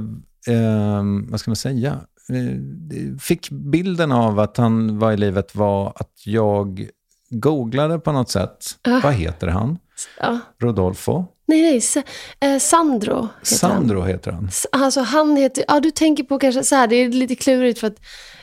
[0.48, 1.90] eh, vad ska man säga,
[2.30, 6.88] eh, fick bilden av att han var i livet var att jag
[7.30, 8.56] googlade på något sätt.
[8.82, 9.00] Ah.
[9.02, 9.78] Vad heter han?
[10.20, 10.38] Ja.
[10.62, 11.24] Rodolfo?
[11.46, 11.80] Nej, nej.
[11.80, 12.02] Sa-
[12.40, 13.80] eh, Sandro heter han.
[13.80, 14.46] Sandro heter han.
[14.48, 17.80] S- Alltså han heter, ja du tänker på kanske så här, det är lite klurigt
[17.80, 17.96] för att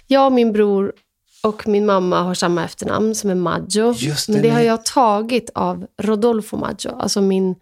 [0.08, 0.93] jag och min bror
[1.45, 3.93] och min mamma har samma efternamn som är Maggio.
[3.93, 7.55] Just det, men det har jag tagit av Rodolfo Maggio, alltså min,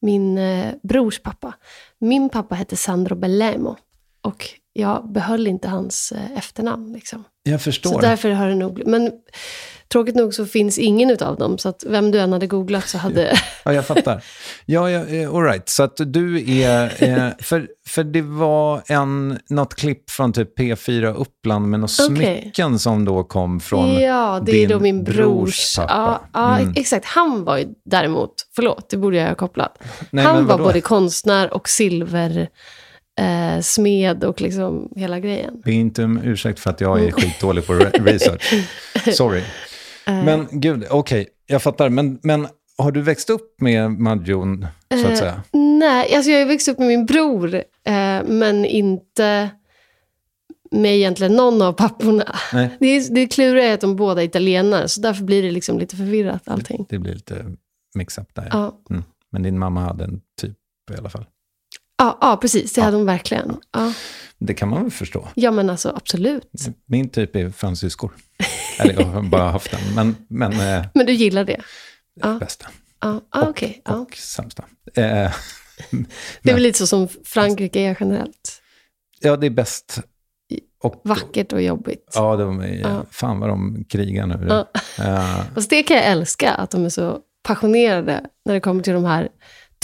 [0.00, 1.54] min eh, brors pappa.
[1.98, 3.76] Min pappa hette Sandro Bellemo
[4.22, 6.92] och jag behöll inte hans eh, efternamn.
[6.92, 7.24] Liksom.
[7.42, 8.00] Jag Så förstår.
[8.00, 8.82] därför har det nog...
[8.86, 9.10] Men
[9.92, 12.98] tråkigt nog så finns ingen utav dem, så att vem du än hade googlat så
[12.98, 13.36] hade...
[13.64, 14.24] Ja, jag fattar.
[14.66, 15.68] Ja, ja eh, all right.
[15.68, 17.02] Så att du är...
[17.04, 22.40] Eh, för, för det var en, något klipp från typ P4 Uppland med några Okej.
[22.40, 25.16] smycken som då kom från Ja, det är din då min brors...
[25.16, 25.92] brors pappa.
[25.94, 26.72] Ja, ja Mm.
[26.76, 27.06] exakt.
[27.06, 29.78] Han var ju däremot, förlåt, det borde jag ha kopplat.
[30.10, 32.48] Nej, han var både konstnär och silver
[33.20, 35.62] eh, smed och liksom hela grejen.
[35.64, 38.54] Det är inte en ursäkt för att jag är skitdålig på re- research.
[39.16, 39.42] Sorry.
[40.06, 40.24] Eh.
[40.24, 41.88] Men gud, okej, jag fattar.
[41.88, 42.46] Men, men
[42.78, 45.42] har du växt upp med Madjon, så att Eh, säga?
[45.52, 49.50] Nej, alltså jag har växt upp med min bror, eh, men inte
[50.70, 52.34] med egentligen någon av papporna.
[52.52, 55.50] Nej, Det, är, det kluriga är att de båda är italienare, så därför blir det
[55.50, 56.86] liksom lite förvirrat allting.
[56.88, 57.44] det blir lite
[57.94, 58.48] mix-up där.
[58.52, 59.02] Ja, Mm.
[59.32, 60.56] Men din mamma hade en typ
[60.94, 61.24] i alla fall.
[61.98, 62.72] Ja, ja precis.
[62.72, 62.84] Det Ja.
[62.84, 63.56] hade hon verkligen.
[63.72, 63.92] Ja.
[64.38, 65.28] Det kan man väl förstå.
[65.34, 66.52] ja, men alltså absolut.
[66.86, 68.12] Min typ är fransyskor.
[68.78, 71.60] Eller jag har bara haft den, men, men eh, Men du gillar det?
[72.20, 72.38] Ja.
[72.38, 72.66] bästa.
[73.00, 73.82] Ja, ah, okej.
[73.84, 73.94] ja.
[73.96, 74.64] Och sämsta.
[74.94, 75.32] Eh,
[76.42, 78.62] Det är väl lite så som Frankrike är generellt.
[79.20, 80.00] ja, det är bäst.
[80.82, 82.10] Och, Vackert och jobbigt.
[82.14, 83.04] Ja, de är, Ja.
[83.10, 84.46] fan vad de krigar nu.
[84.48, 84.68] Ja.
[85.04, 88.92] Eh, Fast det kan jag älska, att de är så passionerade när det kommer till
[88.92, 89.28] de här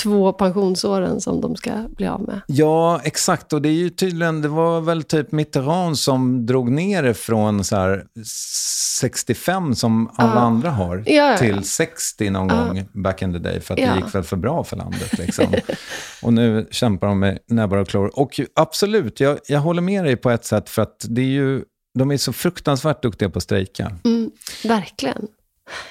[0.02, 2.40] två pensionsåren som de ska bli av med.
[2.46, 3.52] Ja, exakt.
[3.52, 7.64] Och det är ju tydligen, det var väl typ Mitterrand som drog ner det från
[7.64, 8.04] så här
[9.00, 10.40] 65 som alla Ja.
[10.40, 11.38] andra har Ja, ja, ja.
[11.38, 12.64] till 60 någon Ja.
[12.64, 13.60] gång back in the day.
[13.60, 15.18] För att det gick väl för bra för landet.
[15.18, 15.46] Liksom.
[16.22, 18.10] och nu kämpar de med näbbar och klor.
[18.18, 21.62] Och absolut, jag, jag håller med dig på ett sätt för att det är ju,
[21.98, 23.92] de är så fruktansvärt duktiga på att strejka.
[24.04, 24.30] Mm,
[24.64, 25.26] verkligen.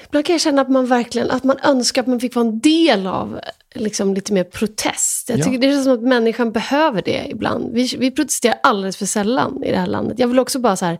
[0.08, 2.60] Ibland kan jag känna att man verkligen, att man önskar att man fick vara en
[2.60, 3.40] del av
[3.76, 5.30] liksom, lite mer protest.
[5.30, 5.44] Jag Ja.
[5.46, 7.74] tycker det känns som att människan behöver det ibland.
[7.74, 10.20] Vi, vi protesterar alldeles för sällan i det här landet.
[10.20, 11.00] Jag vill också bara så här,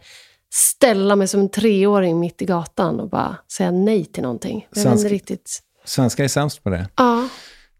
[0.54, 4.68] ställa mig som en treåring mitt i gatan och bara säga nej till någonting.
[4.76, 5.60] Jag Svensk- riktigt.
[5.86, 6.88] Svenskar är sämst på det.
[6.96, 7.28] Ja,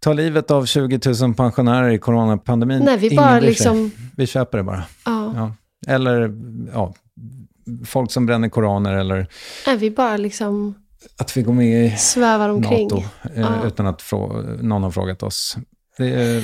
[0.02, 2.80] Ta livet av 20 000 pensionärer i coronapandemin.
[2.86, 3.92] nej, vi Ingen bara liksom...
[4.18, 4.84] Vi köper det bara.
[5.06, 5.54] Ja, Ja.
[5.94, 6.32] Eller
[6.74, 6.94] ja,
[7.86, 9.28] folk som bränner koraner eller
[9.68, 10.76] nej, vi bara liksom
[11.20, 12.88] att vi går med i svävar omkring.
[12.88, 13.04] NATO
[13.36, 13.68] eh, Ja.
[13.68, 14.12] utan att
[14.62, 15.58] någon har frågat oss.
[15.98, 16.44] Det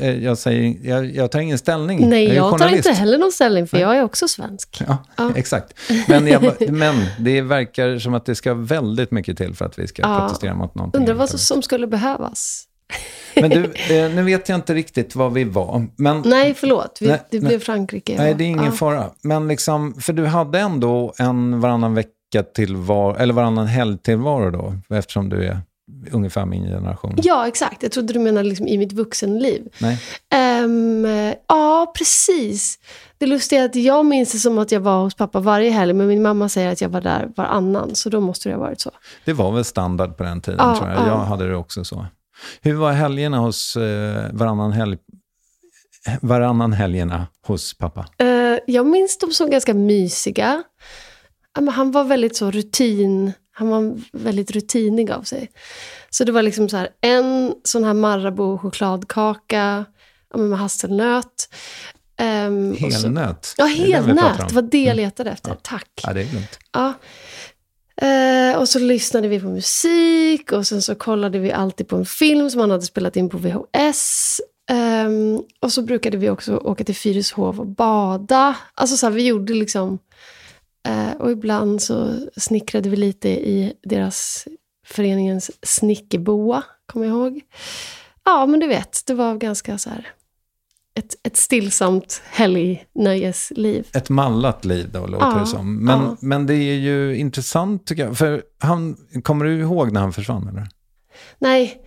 [0.00, 2.08] eh, jag, säger, jag, jag tar ingen ställning.
[2.08, 3.82] Nej, jag jag tar inte heller någon ställning, för Nej.
[3.86, 4.82] jag är också svensk.
[4.88, 5.30] Ja, Ja.
[5.36, 5.74] exakt.
[6.08, 9.86] Men, jag, men det verkar som att det ska väldigt mycket till för att vi
[9.86, 10.20] ska Ja.
[10.20, 11.00] protestera mot någonting.
[11.00, 12.64] Undrar vad som skulle behövas.
[13.40, 15.86] Men du, eh, nu vet jag inte riktigt vad vi var.
[15.96, 16.98] Men, Nej, förlåt.
[17.00, 18.14] Vi, Nej, det blev Frankrike.
[18.18, 18.70] Nej, det är ingen ja.
[18.70, 19.10] fara.
[19.22, 22.10] Men liksom, för du hade ändå en varannan vecka
[22.42, 25.58] tillvaro, eller varannan helg tillvaro då, eftersom du är
[26.12, 27.14] ungefär min generation.
[27.22, 27.82] Ja, exakt.
[27.82, 29.68] Jag trodde du menade liksom i mitt vuxenliv.
[29.78, 30.00] Nej.
[30.34, 31.06] Ehm,
[31.48, 32.78] ja, precis.
[33.18, 35.92] Det lustiga är att jag minns det som att jag var hos pappa varje helg,
[35.92, 38.80] men min mamma säger att jag var där varannan, så då måste det ha varit
[38.80, 38.90] så.
[39.24, 40.98] Det var väl standard på den tiden, Ja, tror jag.
[41.00, 41.06] ja.
[41.08, 42.06] Jag hade det också så.
[42.60, 44.98] Hur var helgerna hos eh, varannan helg?
[46.20, 48.06] Varannan helgerna hos pappa?
[48.18, 48.26] Eh,
[48.66, 50.62] jag minns dem som ganska mysiga.
[51.56, 55.50] Ja, han var väldigt så rutin, han var väldigt rutinig av sig.
[56.10, 59.84] Så det var liksom så här, en sån här Marabou chokladkaka
[60.32, 61.48] ja, med hasselnöt.
[62.18, 63.54] Så- Helnöt?
[63.56, 64.36] Ja, helnöt.
[64.36, 64.48] Mm.
[64.48, 65.56] Det var det jag letade efter.
[65.62, 65.90] Tack.
[66.02, 66.58] Ja, det är lugnt.
[66.72, 66.92] Ja.
[68.02, 72.06] Eh, och så lyssnade vi på musik och sen så kollade vi alltid på en
[72.06, 74.40] film som han hade spelat in på VHS.
[74.70, 78.56] Ehm, och så brukade vi också åka till Fyrishov och bada.
[78.74, 79.98] Alltså så här, vi gjorde liksom...
[80.86, 84.48] eh, och ibland så snickrade vi lite i deras
[84.86, 87.40] föreningens snickerboa, kommer jag ihåg.
[88.24, 90.08] Ja, men du vet, det var ganska så här...
[90.94, 93.86] Ett, ett stillsamt helgnöjesliv.
[93.92, 95.84] Ett mallat liv då, låter Ja, det som.
[95.84, 96.16] Men, ja.
[96.20, 98.18] men det är ju intressant tycker jag.
[98.18, 100.48] För han, kommer du ihåg när han försvann?
[100.48, 100.68] Eller?
[101.38, 101.82] Nej,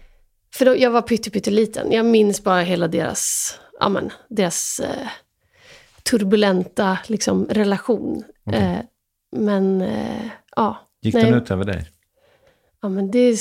[0.54, 1.92] för då, jag var pytte, pytteliten.
[1.92, 5.08] Jag minns bara hela deras, ja, men, deras eh,
[6.04, 8.24] turbulenta liksom, relation.
[8.50, 8.62] Okej.
[8.62, 8.80] Eh,
[9.40, 11.24] men eh, ja, Gick Nej.
[11.26, 11.90] den ut över dig?
[12.82, 13.38] ja men det,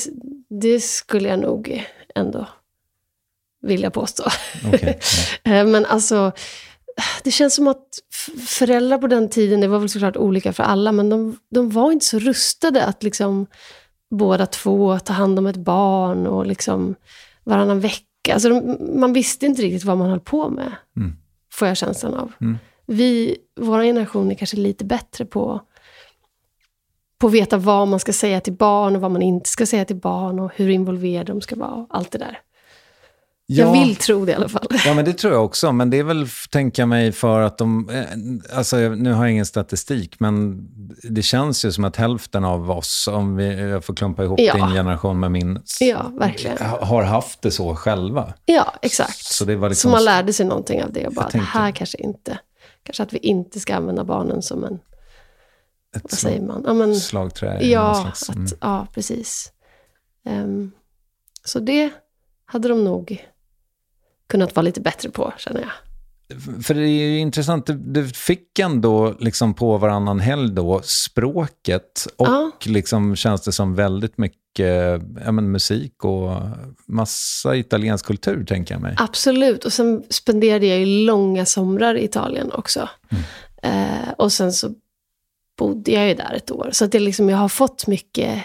[0.49, 2.47] det skulle jag nog ändå
[3.63, 4.25] vilja påstå.
[4.67, 4.99] Okej.
[5.45, 6.33] Eh, Men alltså,
[7.25, 7.85] det känns som att
[8.47, 11.93] föräldrar på den tiden, det var väl såklart olika för alla, men de, de var
[11.93, 13.47] inte så rustade att liksom
[14.11, 16.95] båda två ta hand om ett barn och liksom
[17.45, 18.05] varannan vecka.
[18.33, 21.17] Alltså de, man visste inte riktigt vad man höll på med, Mm.
[21.53, 22.33] får jag känslan av.
[22.41, 22.59] Mm.
[22.93, 25.61] Vi, vår generation är kanske lite bättre på,
[27.21, 29.85] på att veta vad man ska säga till barn och vad man inte ska säga
[29.85, 32.41] till barn och hur involverade de ska vara och allt det där.
[33.51, 34.67] Jag vill tro det i alla fall.
[34.87, 35.73] Ja, men det tror jag också.
[35.73, 37.89] Men det är väl, tänka mig, för att de...
[37.91, 40.59] eh, Alltså, nu har jag ingen statistik, men
[41.03, 44.55] det känns ju som att hälften av oss, om vi, jag får klumpa ihop Ja.
[44.55, 46.13] din generation med min, Ja,
[46.81, 48.35] har haft det så själva.
[48.45, 49.25] Ja, exakt.
[49.25, 49.91] Så det var Så liksom...
[49.91, 52.39] man lärde sig någonting av det och bara, det tänkte- här kanske inte,
[52.89, 54.75] kanske att vi inte ska använda barnen som en,
[55.97, 56.63] ett vad säger man?
[56.67, 57.63] Ja, men, slagträ.
[57.63, 58.45] ja, slags- mm.
[58.45, 59.53] att, ja precis.
[60.25, 60.71] Ehm,
[61.45, 61.91] så det
[62.45, 63.29] hade de nog
[64.27, 65.71] kunnat vara lite bättre på, känner jag.
[66.63, 72.07] För det är ju intressant, du, du fick ändå liksom på varannan helg då språket
[72.17, 72.51] och Ja.
[72.65, 76.31] liksom känns det som väldigt mycket ja, men musik och
[76.87, 78.95] massa italiensk kultur tänker jag mig.
[78.99, 82.89] Absolut, och sen spenderade jag ju långa somrar i Italien också.
[83.09, 83.25] Mm.
[83.63, 84.71] Eh, och sen så
[85.59, 86.69] bodde jag ju där ett år.
[86.73, 88.43] Så att det liksom, jag har fått mycket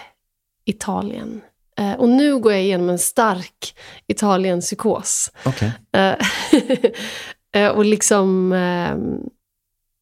[0.64, 1.40] Italien.
[1.78, 3.74] Eh, och nu går jag igenom en stark
[4.06, 5.30] Italien-psykos.
[5.44, 5.72] Okej.
[7.54, 8.52] Eh, och liksom...
[8.52, 8.96] Eh,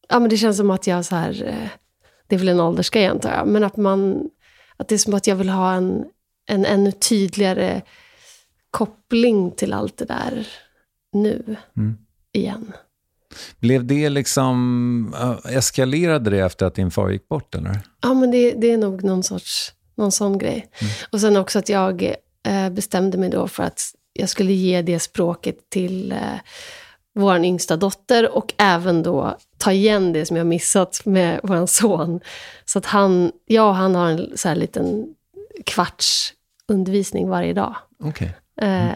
[0.09, 1.43] ja, men det känns som att jag så här...
[1.43, 1.69] Eh,
[2.27, 3.47] det är väl en åldersgrej antar jag.
[3.47, 4.29] Men att man...
[4.77, 6.05] Att det är som att jag vill ha en,
[6.49, 7.81] en ännu tydligare
[8.71, 10.47] koppling till allt det där
[11.13, 11.97] nu Mm.
[12.31, 12.73] igen.
[13.59, 17.79] Blev det liksom, äh, eskalerade det efter att din far gick bort eller?
[18.01, 20.67] Ja, men det, det är nog någon sorts, någon sån grej.
[21.11, 22.15] Och sen också att jag
[22.47, 23.81] eh, bestämde mig då för att
[24.13, 26.17] jag skulle ge det språket till eh,
[27.15, 32.19] vår yngsta dotter och även då ta igen det som jag missat med vår son.
[32.65, 35.15] Så att han, jag och han har en så här liten
[35.65, 36.33] kvarts
[36.67, 37.75] undervisning varje dag.
[38.03, 38.35] Okej.
[38.61, 38.87] Eh,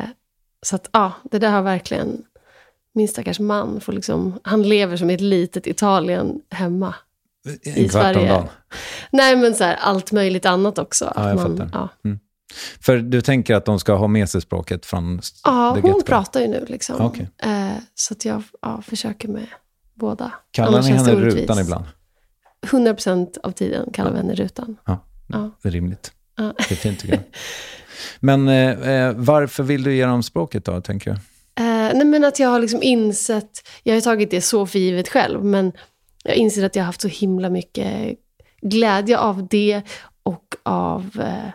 [0.61, 2.23] så att ja, det där har verkligen,
[2.93, 6.95] min stackars man får liksom, han lever som i ett litet Italien hemma.
[7.61, 8.29] i En kvart om Sverige.
[8.29, 8.47] dagen.
[9.11, 11.13] Nej, men så här, allt möjligt annat också.
[11.15, 11.69] Ja, jag Att fattar.
[11.73, 11.89] ja.
[12.81, 16.47] För du tänker att de ska ha med sig språket från ja, hon pratar ju
[16.47, 17.01] nu liksom.
[17.01, 17.29] Okej.
[17.37, 19.47] Eh, så att jag ja, försöker med
[19.93, 20.31] båda.
[20.51, 21.37] Kallar Annars ni henne orättvist.
[21.37, 21.85] Rutan ibland?
[22.61, 24.77] 100% av tiden kallar vi henne Rutan.
[24.85, 25.51] Ja, Ja.
[25.61, 26.11] det är rimligt.
[26.37, 26.53] Ja.
[26.57, 27.23] Det är fint tycker jag.
[28.19, 31.17] Men eh, eh, varför vill du ge dem språket då, tänker jag?
[31.65, 35.09] Eh, nej, men att jag har liksom insett, jag har tagit det så för givet
[35.09, 35.71] själv, men
[36.23, 38.17] jag inser att jag har haft så himla mycket
[38.61, 39.81] glädje av det
[40.23, 41.49] och av eh,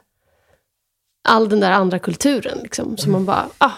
[1.23, 2.59] all den där andra kulturen.
[2.63, 3.71] Liksom, som man bara ah,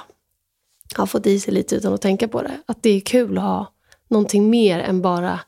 [0.94, 2.58] har fått i sig lite utan att tänka på det.
[2.66, 3.72] Att det är kul att ha
[4.08, 5.40] någonting mer än bara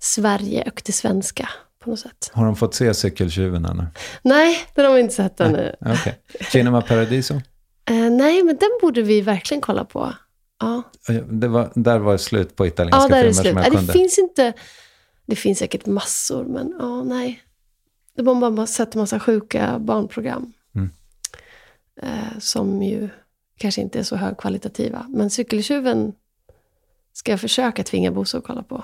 [0.00, 1.48] Sverige och det svenska
[1.84, 2.30] på något sätt.
[2.32, 3.86] Har de fått se Cykeltjuven ännu?
[4.22, 5.74] Nej, den har vi inte sett ännu.
[5.80, 6.18] Okej.
[6.50, 7.34] Cinema Paradiso?
[7.90, 10.14] Eh, nej, men den borde vi verkligen kolla på.
[10.60, 10.82] Ja.
[11.30, 13.46] Det var, där var det slut på italienska Ja, där är filmer det slut.
[13.46, 13.92] som Nej, jag det kunde.
[13.92, 14.52] finns inte...
[15.26, 17.42] Det finns säkert massor, men ja, nej.
[18.16, 20.52] Det var bara sett en massa sjuka barnprogram.
[22.02, 23.08] Eh, som ju
[23.58, 25.06] kanske inte är så högkvalitativa.
[25.08, 26.12] Men Cykeltjuven
[27.12, 28.74] ska jag försöka tvinga Bosse att kolla på.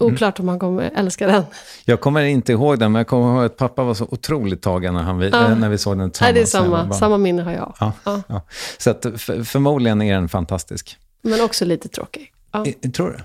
[0.00, 0.14] Mm.
[0.14, 1.42] Oklart om han kommer älska den.
[1.84, 4.94] Jag kommer inte ihåg den, men jag kommer ihåg att pappa var så otroligt tagen
[4.94, 5.48] när, han, vi- Ja.
[5.50, 6.34] eh, när vi såg den Nej, tillsammans.
[6.34, 6.94] det är samma, barn.
[6.98, 7.74] samma minne har jag.
[7.80, 8.22] Ja, Ja.
[8.28, 8.42] ja.
[8.78, 10.96] Så att, för, förmodligen är den fantastisk.
[11.22, 12.32] Men också lite tråkig.
[12.66, 13.18] I, tror du?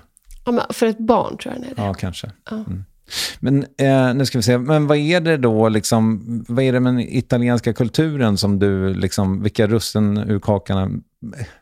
[0.44, 1.82] Ja, men för ett barn tror jag den är det.
[1.82, 2.30] Ja, kanske.
[2.50, 2.84] Mm.
[3.40, 6.80] Men eh, nu ska vi se, men vad är det då, liksom, vad är det
[6.80, 11.02] med den italienska kulturen som du, liksom, vilka russin ur kakan,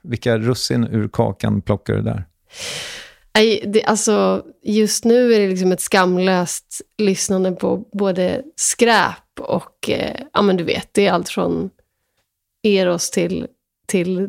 [0.02, 2.24] vilka russin ur kakan plockar du där?
[3.36, 9.90] Nej, det, alltså, just nu är det liksom ett skamlöst lyssnande på både skräp och,
[9.90, 11.70] eh, ja men du vet, det är allt från
[12.62, 13.46] Eros till,
[13.86, 14.28] till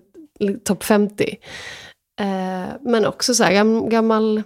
[0.64, 1.38] topp 50.
[2.20, 4.44] Eh, men också så här, gam, gammal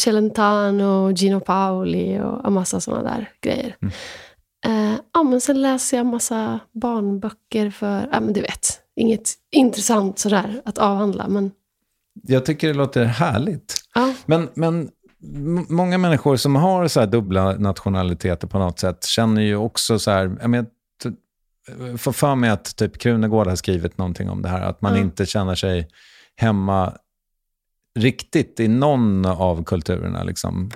[0.00, 3.76] Celentano, Gino Paoli och en massa sådana där grejer.
[4.66, 10.18] Eh, ja, men sen läser jag massa barnböcker för, ja men du vet, inget intressant
[10.18, 11.50] sådär att avhandla, men
[12.22, 13.74] Jag tycker det låter härligt.
[13.94, 14.14] ja.
[14.26, 14.90] Men, men
[15.68, 20.10] många människor som har så här dubbla nationaliteter på något sätt känner ju också så
[20.10, 20.66] här, jag menar,
[21.96, 25.00] får för mig att typ Krunegård har skrivit någonting om det här, att man Ja.
[25.00, 25.88] inte känner sig
[26.36, 26.92] hemma
[27.94, 30.24] riktigt i någon av kulturerna.
[30.24, 30.70] Liksom.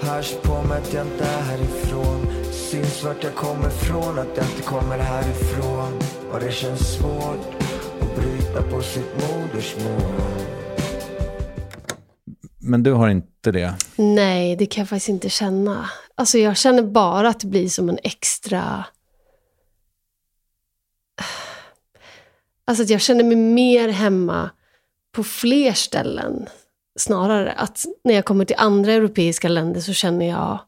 [0.00, 4.46] Hörs på mig att jag inte är härifrån Syns vart jag kommer ifrån, att jag
[4.46, 5.92] inte kommer härifrån
[6.32, 7.54] Och det känns svårt
[8.00, 10.40] att bryta på sitt modersmål
[12.58, 13.74] Men du har inte det.
[13.96, 15.90] Nej, det kan jag faktiskt inte känna.
[16.14, 18.84] Alltså jag känner bara att det blir som en extra...
[22.64, 24.50] Alltså att jag känner mig mer hemma
[25.12, 26.46] på fler ställen.
[27.00, 30.58] Snarare att när jag kommer till andra europeiska länder så känner jag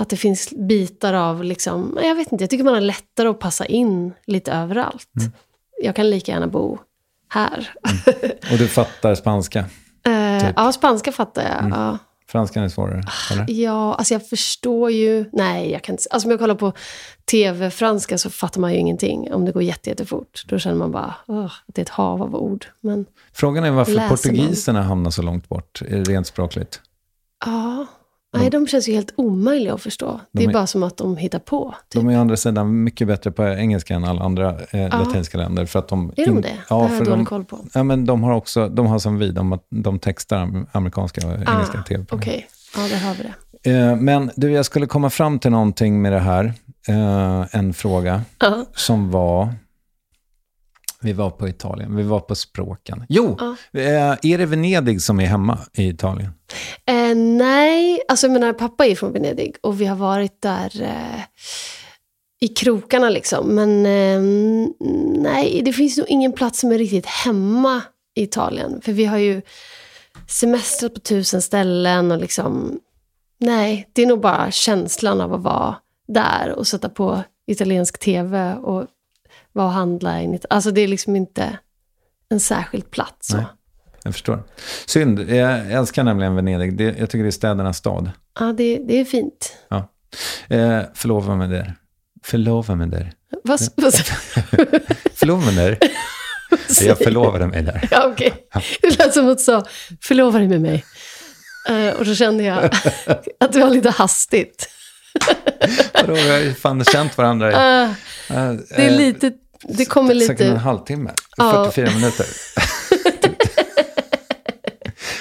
[0.00, 3.38] att det finns bitar av, liksom, jag vet inte, jag tycker man har lättare att
[3.38, 5.08] passa in lite överallt.
[5.82, 6.78] Jag kan lika gärna bo
[7.28, 7.74] här.
[8.52, 9.64] Och du fattar spanska.
[10.06, 10.52] Eh, Typ.
[10.56, 11.70] Ja, spanska fattar jag.
[11.70, 11.98] Ja.
[12.30, 13.50] Franskan är svårare, eller?
[13.50, 15.24] Ja, alltså jag förstår ju...
[15.32, 16.04] Nej, jag kan inte...
[16.10, 16.72] Alltså om jag kollar på
[17.30, 19.32] tv-franska så fattar man ju ingenting.
[19.34, 20.42] Om det går jätte, jättefort.
[20.46, 22.66] Då känner man bara "Ugh, att det är ett hav av ord.
[22.80, 24.16] Men Frågan är varför Läser man?
[24.16, 26.80] portugiserna hamnar så långt bort, eh, rent språkligt.
[27.46, 27.86] ja,
[28.32, 30.20] nej, de känns ju helt omöjliga att förstå.
[30.32, 31.74] Det De är är- bara som att de hittar på.
[31.88, 32.02] Typ.
[32.02, 35.66] De är å andra sidan mycket bättre på engelska än alla andra eh, latinska länder.
[35.66, 36.48] För att de Är de det?
[36.68, 37.58] Ja, det har jag dålig koll på.
[37.74, 41.32] ja, men de har också, de har som vi, de, de textar am- amerikanska och
[41.32, 43.22] engelska Ah, tv Okej, ja, där har vi
[43.62, 43.70] det.
[43.70, 46.52] eh, Men du, jag skulle komma fram till någonting med det här.
[46.88, 48.22] Eh, en fråga
[48.74, 49.48] som var...
[51.02, 53.04] Vi var på Italien, vi var på språken.
[53.08, 53.38] Jo,
[53.72, 56.30] eh, är det Venedig som är hemma i Italien?
[56.86, 61.20] Eh, nej, alltså jag menar, pappa är från Venedig och vi har varit där eh,
[62.40, 63.48] i krokarna liksom.
[63.48, 64.22] Men eh,
[65.22, 67.82] nej, det finns nog ingen plats som är riktigt hemma
[68.14, 68.80] i Italien.
[68.80, 69.42] För vi har ju
[70.26, 72.80] semestrat på tusen ställen och liksom...
[73.38, 75.76] Nej, det är nog bara känslan av att vara
[76.08, 78.86] där och sätta på italiensk tv och
[79.60, 80.20] vara och handla.
[80.20, 81.58] In, alltså det är liksom inte
[82.30, 83.26] en särskild plats.
[83.26, 83.36] Så.
[83.36, 83.46] Nej.
[84.02, 84.42] Jag förstår.
[84.86, 86.76] Synd, jag älskar nämligen Venedig.
[86.76, 88.10] Det, jag tycker det är städernas stad.
[88.38, 89.56] Ja, det, det är fint.
[89.68, 89.90] Ja.
[90.48, 91.74] Eh, förlova mig där.
[92.24, 93.12] Förlova mig där.
[93.44, 93.94] Vad, vad,
[95.14, 95.78] Förlova mig där.
[96.80, 97.88] Jag förlovade mig där.
[97.90, 98.32] Ja, okej.
[98.82, 99.64] Det lät som att du sa,
[100.00, 100.84] förlova dig med mig.
[101.68, 102.64] Eh, och då kände jag
[103.40, 104.68] att det var lite hastigt.
[105.94, 107.90] Vadå, vi har ju fan känt varandra Eh,
[108.30, 109.32] eh, det är lite,
[109.68, 110.58] det kommer säkert en lite...
[110.60, 111.10] halvtimme.
[111.36, 111.70] Ja.
[111.72, 112.26] 44 minuter.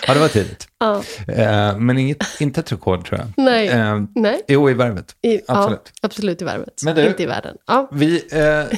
[0.07, 0.67] Ja, det var tidigt.
[0.79, 1.03] Ja.
[1.27, 3.45] Eh, men inget, inte ett rekord tror jag.
[3.45, 3.67] Nej.
[3.67, 4.41] Eh, Nej.
[4.47, 5.15] jo, i värvet.
[5.21, 5.81] I, Absolut.
[5.85, 6.73] Ja, absolut i värvet.
[6.83, 7.55] Men du- Inte i världen.
[7.67, 7.89] Ja.
[7.91, 8.77] Vi, eh,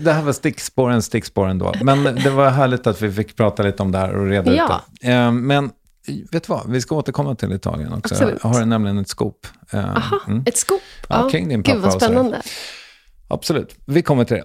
[0.00, 1.74] det här var stickspåren, stickspåren då.
[1.82, 4.64] Men det var härligt att vi fick prata lite om det här och reda Ja.
[4.64, 5.08] ut det.
[5.12, 5.70] Eh, men
[6.32, 8.14] vet du vad, vi ska återkomma till Italien också.
[8.14, 8.38] Absolut.
[8.42, 9.46] Jag har nämligen ett scoop.
[9.72, 10.42] Eh, Aha, mm.
[10.46, 10.80] ett scoop.
[11.08, 12.06] Ja, kring din Gud pappa vad och sådär.
[12.06, 12.42] spännande.
[13.28, 14.44] Absolut, vi kommer till det.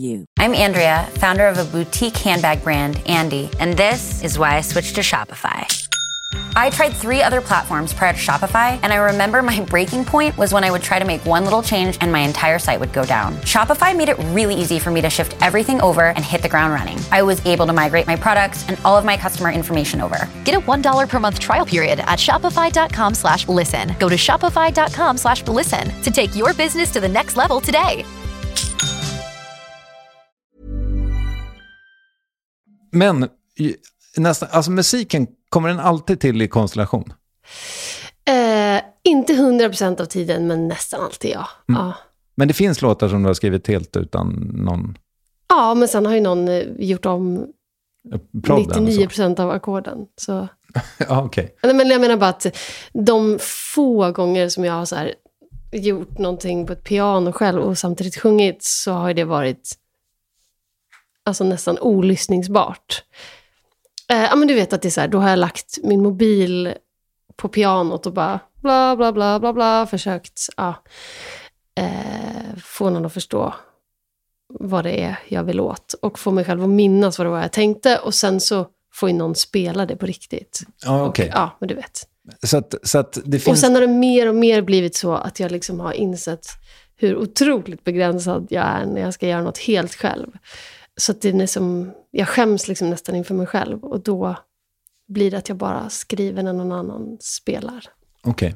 [0.01, 0.25] you.
[0.39, 4.95] I'm Andrea, founder of a boutique handbag brand, Andy, and this is why I switched
[4.95, 5.65] to Shopify.
[6.55, 10.53] I tried three other platforms prior to Shopify, and I remember my breaking point was
[10.53, 13.05] when I would try to make one little change and my entire site would go
[13.05, 13.35] down.
[13.37, 16.73] Shopify made it really easy for me to shift everything over and hit the ground
[16.73, 16.99] running.
[17.11, 20.29] I was able to migrate my products and all of my customer information over.
[20.43, 23.95] Get a $1 per month trial period at shopify.com slash listen.
[23.99, 28.05] Go to shopify.com slash listen to take your business to the next level today.
[32.91, 33.29] Men
[34.17, 37.13] nästan, alltså musiken, kommer den alltid till i konstellation?
[38.25, 41.47] Eh, inte 100% av tiden, men nästan alltid ja.
[41.69, 41.81] Mm.
[41.81, 41.93] ja.
[42.35, 44.97] Men det finns låtar som du har skrivit helt utan någon
[45.47, 47.47] Ja, men sen har ju någon eh, gjort om
[48.43, 48.87] prodden?
[48.87, 49.01] och så.
[49.01, 49.97] 99% av ackorden.
[50.21, 50.47] Så.
[50.97, 51.29] Ja.
[51.35, 52.45] Nej, Men jag menar bara att
[52.93, 53.37] de
[53.73, 54.95] få gånger som jag har så
[55.71, 59.75] gjort någonting på ett piano själv och samtidigt sjungit så har det varit
[61.25, 63.03] alltså nästan olyssningsbart.
[64.09, 66.03] Eh, ja, men du vet att det är så här, då har jag lagt min
[66.03, 66.73] mobil
[67.35, 70.75] på pianot och bara bla, bla, bla, bla, bla, försökt ja,
[71.77, 73.53] eh, få någon att förstå
[74.59, 77.41] vad det är jag vill åt och få mig själv att minnas vad det var
[77.41, 80.61] jag tänkte och sen så får ju någon spela det på riktigt.
[80.85, 81.31] Ja, Och, okej.
[81.33, 82.07] Ja, men du vet.
[82.43, 83.61] Så, att, så att det Och finns...
[83.61, 86.45] sen har det mer och mer blivit så att jag liksom har insett
[86.95, 90.27] hur otroligt begränsad jag är när jag ska göra något helt själv.
[91.01, 94.35] Så att det är nästan, jag skäms liksom nästan inför mig själv och då
[95.07, 97.85] blir det att jag bara skriver när någon annan spelar.
[98.23, 98.55] Okej.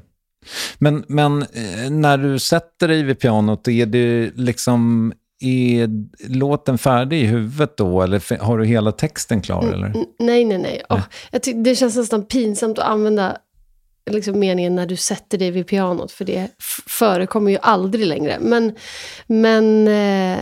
[0.78, 5.14] Men, men eh, när du sätter dig vid pianot, är det liksom...
[5.40, 5.90] Är
[6.30, 8.02] låten färdig i huvudet då?
[8.02, 9.64] Eller har du hela texten klar?
[9.74, 9.88] Eller?
[9.88, 10.84] N- Nej, nej, nej.
[10.90, 13.38] Åh, jag det känns nästan pinsamt att använda
[14.12, 16.50] liksom meningen när du sätter dig vid pianot, för det
[16.88, 18.38] förekommer ju aldrig längre.
[18.42, 18.76] Men,
[19.28, 20.40] men eh,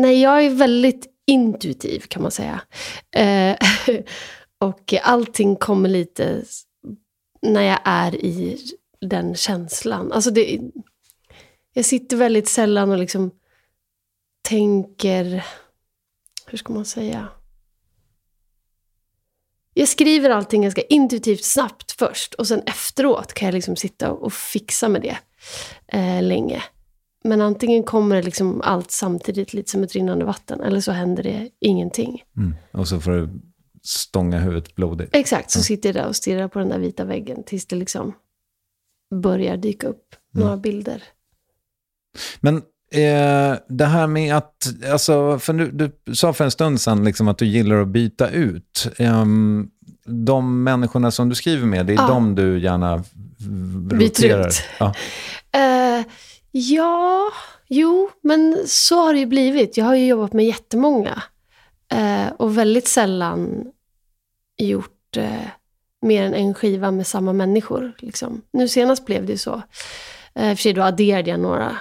[0.00, 2.60] nej, jag är väldigt intuitiv kan man säga.
[3.10, 3.56] Eh,
[4.58, 6.44] och allting kommer lite
[7.42, 8.58] när jag är i
[9.00, 10.12] den känslan.
[10.12, 10.60] Alltså det,
[11.72, 13.30] jag sitter väldigt sällan och liksom
[14.42, 15.44] tänker,
[16.46, 17.28] hur ska man säga?
[19.74, 24.32] Jag skriver allting ganska intuitivt snabbt först och sen efteråt kan jag liksom sitta och
[24.32, 25.18] fixa med det
[25.86, 26.62] eh, länge.
[27.24, 31.22] Men antingen kommer det liksom allt samtidigt, lite som ett rinnande vatten, eller så händer
[31.22, 32.22] det ingenting.
[32.36, 32.54] Mm.
[32.72, 33.28] Och så får du
[33.82, 35.14] stånga huvudet blodigt.
[35.16, 38.12] Exakt, så sitter jag där och stirrar på den där vita väggen tills det liksom
[39.22, 41.02] börjar dyka upp några bilder.
[42.40, 42.56] Men
[42.92, 45.70] eh, det här med att, alltså, för du,
[46.04, 48.88] du sa för en stund sedan liksom att du gillar att byta ut.
[48.98, 49.68] Ehm,
[50.04, 52.08] de människorna som du skriver med, det är Ja.
[52.08, 53.04] de du gärna v-
[53.96, 54.46] Byter roterar.
[54.46, 54.62] ut.
[54.80, 54.94] Ja.
[55.52, 56.04] Eh,
[56.50, 57.30] ja,
[57.68, 59.76] jo, men så har det ju blivit.
[59.76, 61.22] Jag har ju jobbat med jättemånga.
[61.92, 63.72] Eh, och väldigt sällan
[64.56, 65.46] gjort eh,
[66.02, 67.92] mer än en skiva med samma människor.
[67.98, 68.42] Liksom.
[68.50, 69.62] Nu senast blev det ju så.
[70.34, 71.76] Eh, för sig då adderade jag några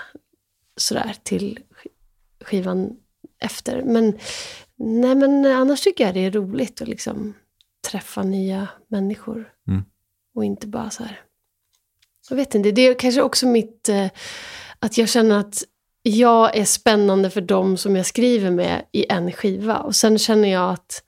[0.78, 2.98] sådär till sk- skivan
[3.40, 3.84] efter.
[3.84, 4.18] Men,
[4.76, 7.34] nej, men annars tycker jag det är roligt att liksom
[7.92, 9.54] träffa nya människor.
[9.68, 9.84] Mm.
[10.36, 11.22] Och inte bara så här
[12.30, 13.90] Jag vet inte, det är kanske också mitt...
[13.90, 14.06] Eh,
[14.80, 15.64] att jag känner att
[16.04, 19.78] jag är spännande för dem som jag skriver med i en skiva.
[19.78, 21.04] Och sen känner jag att,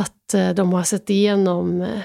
[0.00, 2.00] att eh, de har sett igenom eh,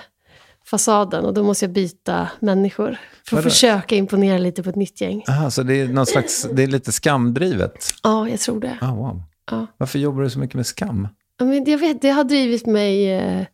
[0.65, 2.97] fasaden och då måste jag byta människor.
[3.27, 3.49] För att Vadå?
[3.49, 5.23] försöka imponera lite på ett nytt gäng.
[5.27, 7.93] Aha, så det är, någon slags, det är lite skamdrivet?
[8.03, 8.77] Ja, jag tror det.
[8.81, 9.23] Ah, wow.
[9.51, 9.67] Ja.
[9.77, 11.07] Varför jobbar du så mycket med skam?
[11.37, 13.47] Ja, Men jag vet, det har drivit mig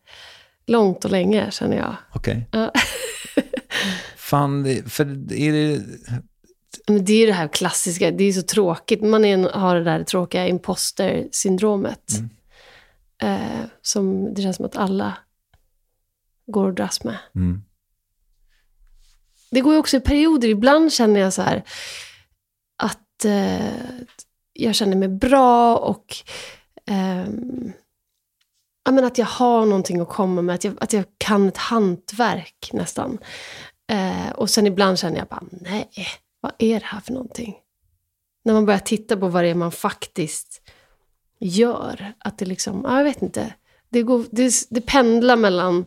[0.67, 1.95] långt och länge, känner jag.
[2.13, 2.49] Okej.
[2.51, 2.71] Ja.
[4.29, 5.83] Fan, för är det...
[6.87, 9.01] Men det är det här klassiska, det är så tråkigt.
[9.01, 12.11] Man är, har det där tråkiga imposter-syndromet.
[13.21, 15.17] Eh, som det känns som att alla
[16.45, 17.17] går och dras med.
[17.35, 17.63] Mm.
[19.51, 20.47] Det går ju också i perioder.
[20.47, 21.63] Ibland känner jag så här
[22.77, 23.73] att eh,
[24.53, 26.15] jag känner mig bra och
[28.83, 30.55] ja, men att jag har någonting att komma med.
[30.55, 33.17] Att jag, att jag kan ett hantverk nästan.
[33.89, 35.89] Eh, och sen ibland känner jag bara, nej,
[36.41, 37.55] vad är det här för någonting?
[38.43, 40.61] När man börjar titta på vad det är man faktiskt
[41.39, 42.13] gör.
[42.17, 43.53] Att det liksom, ja, jag vet inte.
[43.89, 45.85] Det, går, det, det pendlar mellan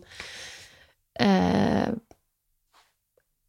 [1.21, 1.89] eh,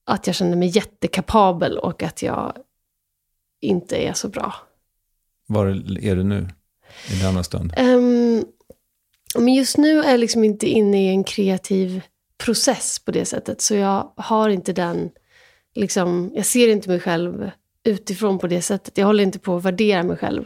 [0.05, 2.57] att jag känner mig jättekapabel och att jag
[3.61, 4.53] inte är så bra.
[5.47, 5.65] Var
[6.01, 6.49] är du nu?
[7.11, 7.73] I denna stund?
[7.77, 8.45] Ehm,
[9.35, 12.01] men just nu är jag liksom inte inne i en kreativ
[12.45, 13.61] process på det sättet.
[13.61, 15.09] Så jag har inte den,
[15.75, 17.51] liksom, jag ser inte mig själv
[17.83, 18.97] utifrån på det sättet.
[18.97, 20.45] Jag håller inte på att värdera mig själv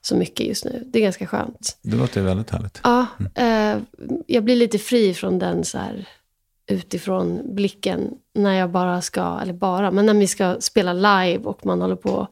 [0.00, 0.84] så mycket just nu.
[0.92, 1.78] Det är ganska skönt.
[1.82, 2.80] Det låter väldigt härligt.
[2.82, 3.78] Ja, eh,
[4.26, 6.08] jag blir lite fri från den så här
[6.66, 11.66] utifrån blicken när jag bara ska, eller bara, men när vi ska spela live och
[11.66, 12.28] man håller på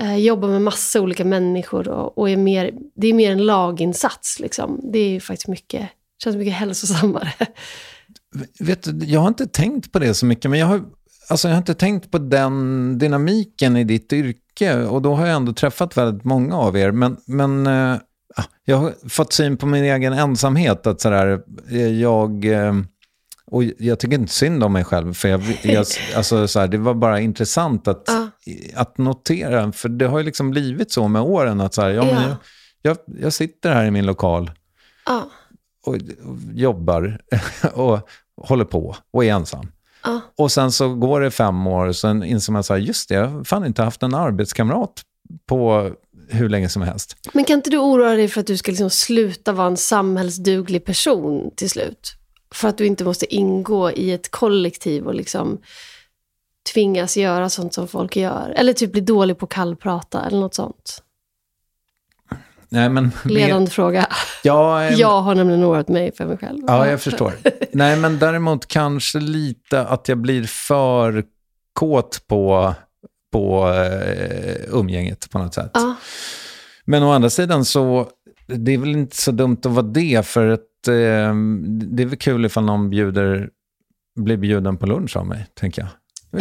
[0.00, 4.40] eh, jobba med massa olika människor och, och är mer, det är mer en laginsats
[4.40, 4.80] liksom.
[4.92, 5.88] Det är ju faktiskt mycket,
[6.22, 7.32] känns mycket hälsosammare.
[8.60, 10.82] Vet du, jag har inte tänkt på det så mycket, men jag har,
[11.28, 14.74] alltså jag har inte tänkt på den dynamiken i ditt yrke.
[14.84, 16.90] Och då har jag ändå träffat väldigt många av er.
[16.92, 17.96] Men, men eh,
[18.36, 20.86] ja, jag har fått syn på min egen ensamhet.
[20.86, 22.44] Att sådär, eh, jag...
[22.44, 22.74] eh,
[23.46, 26.78] Och jag tycker inte synd om mig själv, för jag, jag, alltså, så här, det
[26.78, 28.28] var bara intressant att, Ja.
[28.74, 29.72] att notera.
[29.72, 32.22] För det har ju liksom blivit så med åren att så här, ja, Ja.
[32.22, 32.36] jag,
[32.82, 34.50] jag, jag sitter här i min lokal
[35.06, 35.30] Ja,
[35.86, 37.20] och, och jobbar
[37.74, 38.08] och
[38.42, 39.72] håller på och är ensam.
[40.04, 40.20] ja.
[40.36, 43.14] Och sen så går det fem år och sen inser man så här, just det,
[43.14, 45.02] jag har fan inte haft en arbetskamrat
[45.46, 45.90] på
[46.28, 47.16] hur länge som helst.
[47.32, 50.84] Men kan inte du oroa dig för att du ska liksom sluta vara en samhällsduglig
[50.84, 52.12] person till slut?
[52.54, 55.58] För att du inte måste ingå i ett kollektiv och liksom
[56.72, 58.54] tvingas göra sånt som folk gör.
[58.56, 61.02] Eller typ bli dålig på kallprata eller något sånt.
[62.74, 63.10] Nej, men...
[63.24, 64.06] Ledande fråga.
[64.42, 66.58] Ja, Jag har nämligen oroat mig för mig själv.
[66.66, 67.32] ja, jag förstår.
[67.72, 71.24] Nej, men däremot kanske lite att jag blir för
[71.72, 72.74] kåt på,
[73.32, 75.70] på eh, umgänget på något sätt.
[75.74, 75.94] Ja,
[76.84, 78.08] Men å andra sidan så,
[78.46, 81.34] det är väl inte så dumt att vara det, för att eh,
[81.66, 83.50] det är väl kul ifall någon bjuder,
[84.16, 85.90] blir bjuden på lunch av mig, tänker jag.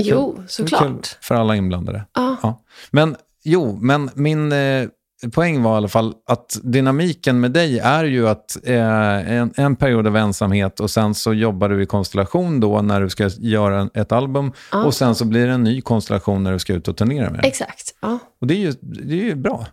[0.06, 1.18] Jo, såklart.
[1.22, 2.06] för alla inblandade.
[2.14, 2.38] Ja.
[2.44, 2.64] Ja.
[2.92, 4.88] Men jo, men min eh,
[5.32, 9.76] poäng var i alla fall att dynamiken med dig är ju att eh, en, en
[9.76, 13.90] period av ensamhet och sen så jobbar du i konstellation då när du ska göra
[13.94, 14.84] ett album Ja.
[14.84, 17.46] och sen så blir det en ny konstellation när du ska ut och turnera med.
[17.46, 17.96] Exakt.
[18.02, 18.20] Ja.
[18.42, 19.68] Och det är ju, det är ju bra.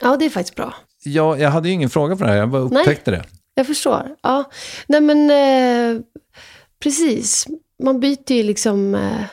[0.00, 0.74] ja, det är faktiskt bra.
[1.04, 2.80] Jag, jag hade ju ingen fråga för det här, jag bara Nej.
[2.80, 3.24] upptäckte det.
[3.54, 4.08] Jag förstår.
[4.22, 4.44] Ja.
[4.86, 6.02] Nej men, eh,
[6.82, 7.46] precis.
[7.82, 9.24] Man byter ju liksom eh,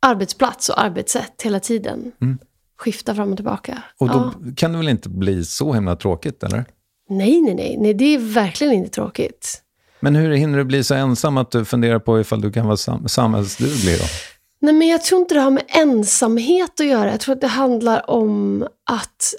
[0.00, 2.12] arbetsplats och arbetssätt hela tiden.
[2.20, 2.38] Mm.
[2.84, 3.82] Skiftar fram och tillbaka.
[3.98, 4.50] Och då ja.
[4.56, 6.64] kan det väl inte bli så himla tråkigt, eller?
[7.08, 7.94] Nej, nej, nej, nej.
[7.94, 9.62] Det är verkligen inte tråkigt.
[10.00, 12.76] Men hur hinner du bli så ensam att du funderar på ifall du kan vara
[12.76, 14.04] sam- samhällsduglig då?
[14.60, 17.10] Nej, men jag tror inte det har med ensamhet att göra.
[17.10, 19.34] Jag tror att det handlar om att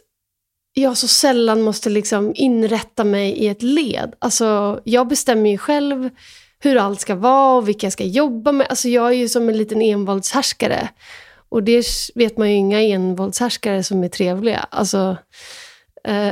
[0.73, 4.13] jag så sällan måste liksom inrätta mig i ett led.
[4.19, 6.09] Alltså, jag bestämmer ju själv
[6.59, 8.67] hur allt ska vara och vilka jag ska jobba med.
[8.69, 10.89] Alltså, jag är ju som en liten envåldshärskare.
[11.49, 11.85] Och det
[12.15, 14.67] vet man ju inga envåldshärskare som är trevliga.
[14.71, 15.17] Alltså,
[16.07, 16.29] eh,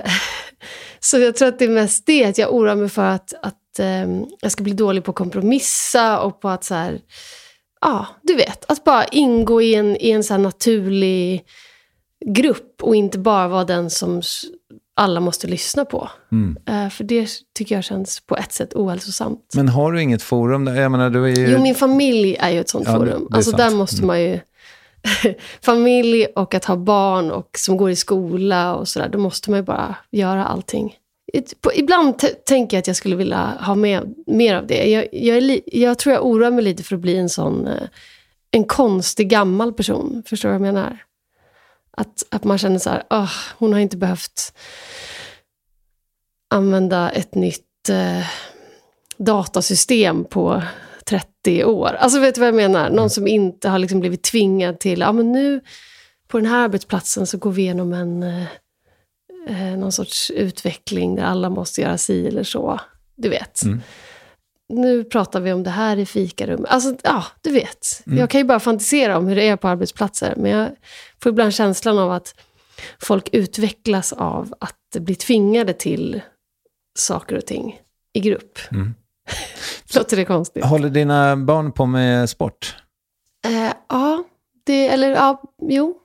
[0.99, 3.79] så jag tror att det är mest det, att jag oroar mig för att, att
[3.79, 4.07] eh,
[4.41, 6.99] jag ska bli dålig på att kompromissa och på att så här,
[7.81, 11.45] ja, du vet, att bara ingå i en, i en så naturlig
[12.25, 14.21] grupp och inte bara vara den som
[14.95, 16.09] alla måste lyssna på.
[16.31, 16.57] Mm.
[16.69, 19.51] Eh, för det tycker jag känns på ett sätt ohälsosamt.
[19.55, 20.65] Men har du inget forum?
[20.65, 20.81] Där?
[20.81, 21.47] Jag menar, du är ju...
[21.51, 23.27] Jo, min familj är ju ett sånt Ja, forum.
[23.31, 23.57] Alltså sant.
[23.63, 24.07] där måste Mm.
[24.07, 24.39] man ju...
[25.61, 29.09] familj och att ha barn och som går i skola och sådär.
[29.09, 30.97] Då måste man ju bara göra allting.
[31.75, 34.89] Ibland tänker jag att jag skulle vilja ha med mer av det.
[34.89, 37.87] Jag, jag, är jag tror jag oroar mig lite för att bli en sån eh,
[38.51, 40.23] en konstig gammal person.
[40.25, 40.97] Förstår du vad jag menar?
[41.91, 44.53] Att, att man känner så här, oh, hon har inte behövt
[46.49, 48.27] använda ett nytt eh,
[49.17, 50.63] datasystem på
[51.43, 51.87] 30 år.
[51.87, 52.89] Alltså vet du vad jag menar?
[52.89, 55.61] Någon som inte har liksom blivit tvingad till, ja men nu
[56.27, 58.45] på den här arbetsplatsen så går vi igenom en eh,
[59.47, 62.79] eh, någon sorts utveckling där alla måste göra si eller så.
[63.15, 63.63] Du vet.
[63.63, 63.81] Mm.
[64.69, 66.71] Nu pratar vi om det här i fikarummet.
[66.71, 68.03] Alltså, ja, du vet.
[68.05, 68.19] Mm.
[68.19, 70.33] Jag kan ju bara fantisera om hur det är på arbetsplatser.
[70.37, 70.69] Men jag
[71.23, 72.35] får ibland känslan av att
[73.01, 76.21] folk utvecklas av att bli tvingade till
[76.97, 77.79] saker och ting
[78.13, 78.59] i grupp.
[78.71, 78.93] Mm.
[79.95, 80.65] Låter det konstigt?
[80.65, 82.75] Håller dina barn på med sport?
[83.45, 84.23] Eh, ja,
[84.65, 85.99] det, eller ja, jo.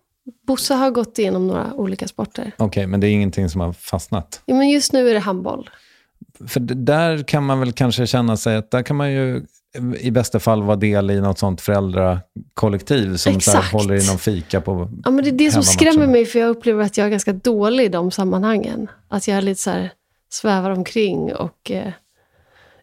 [0.47, 2.53] Bosse har gått igenom några olika sporter.
[2.57, 4.43] Okej, men det är ingenting som har fastnat?
[4.45, 5.71] Ja, men just nu är det handboll.
[6.49, 9.43] För där kan man väl kanske känna sig att där kan man ju
[9.99, 14.19] i bästa fall vara del i något sånt föräldrakollektiv som så här, håller i någon
[14.19, 17.07] fika på Ja, men det är det som skrämmer mig, för jag upplever att jag
[17.07, 18.89] är ganska dålig i de sammanhangen.
[19.09, 19.91] Att jag lite så här
[20.31, 21.93] svävar omkring och eh,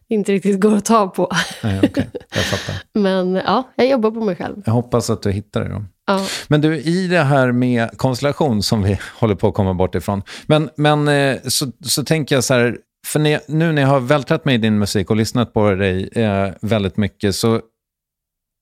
[0.08, 1.30] inte riktigt går att ta på.
[1.62, 2.82] Nej, okej, jag fattar.
[3.00, 4.62] Men ja, jag jobbar på mig själv.
[4.66, 5.84] Jag hoppas att du hittar det då.
[6.06, 6.26] Ja.
[6.48, 10.22] Men du, i det här med konstellation som vi håller på att komma bort ifrån.
[10.46, 14.00] Men, men eh, så, så tänker jag så här, för ni, nu när jag har
[14.00, 17.60] vältrat mig i din musik och lyssnat på dig eh, väldigt mycket så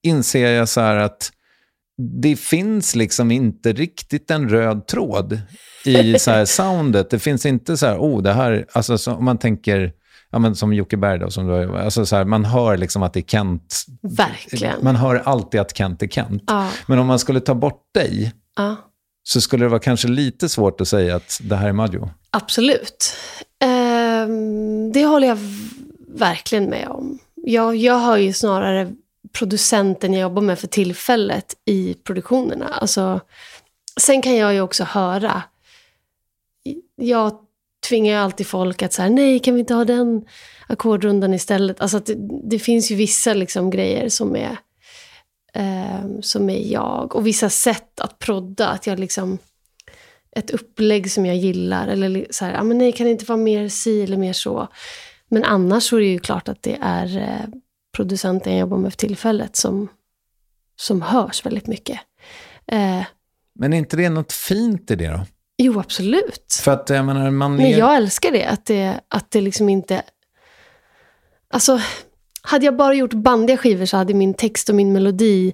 [0.03, 1.31] inser jag så här att
[2.21, 5.41] det finns liksom inte riktigt en röd tråd
[5.85, 7.11] i så här soundet.
[7.11, 9.93] Det finns inte så här, oh det här, alltså så, om man tänker,
[10.35, 13.13] ja, men som Jocke Berg då, som du alltså så här, man hör liksom att
[13.13, 13.85] det är Kent.
[14.03, 14.85] Verkligen.
[14.85, 16.43] Man hör alltid att Kent är Kent.
[16.47, 18.77] Ja, Men om man skulle ta bort dig ja,
[19.23, 22.11] så skulle det vara kanske lite svårt att säga att det här är Maggio.
[22.31, 23.15] absolut.
[23.61, 25.39] Ehm, det håller jag
[26.09, 27.19] verkligen med om.
[27.35, 28.93] Jag, jag har ju snarare
[29.33, 32.69] producenten jag jobbar med för tillfället i produktionerna.
[32.69, 33.21] Alltså,
[34.01, 35.43] sen kan jag ju också höra.
[36.97, 37.39] Jag
[37.89, 40.25] tvingar jag alltid folk att säga nej, kan vi inte ha den
[40.67, 41.81] ackordrundan istället?
[41.81, 42.17] Alltså att det,
[42.51, 44.57] det finns ju vissa liksom grejer som är,
[45.55, 47.17] eh, som är jag.
[47.17, 48.69] Och vissa sätt att prodda.
[48.69, 49.39] Att jag liksom,
[50.37, 51.89] ett upplägg som jag gillar.
[51.89, 54.69] Eller så här, ah, men nej, kan det inte vara mer si eller mer så?
[55.29, 57.55] Men annars så är det ju klart att det är eh,
[57.97, 59.89] producenten jag jobbar med för tillfället som,
[60.77, 62.01] som hörs väldigt mycket.
[62.67, 63.03] Eh,
[63.55, 65.21] Men är inte det något fint i det då?
[65.59, 66.61] Jo, absolut.
[66.63, 67.79] För att jag menar, man Men är...
[67.79, 70.03] jag älskar det, att det, att det liksom inte...
[71.51, 71.81] Alltså,
[72.43, 75.53] hade jag bara gjort bandiga skivor så hade min text och min melodi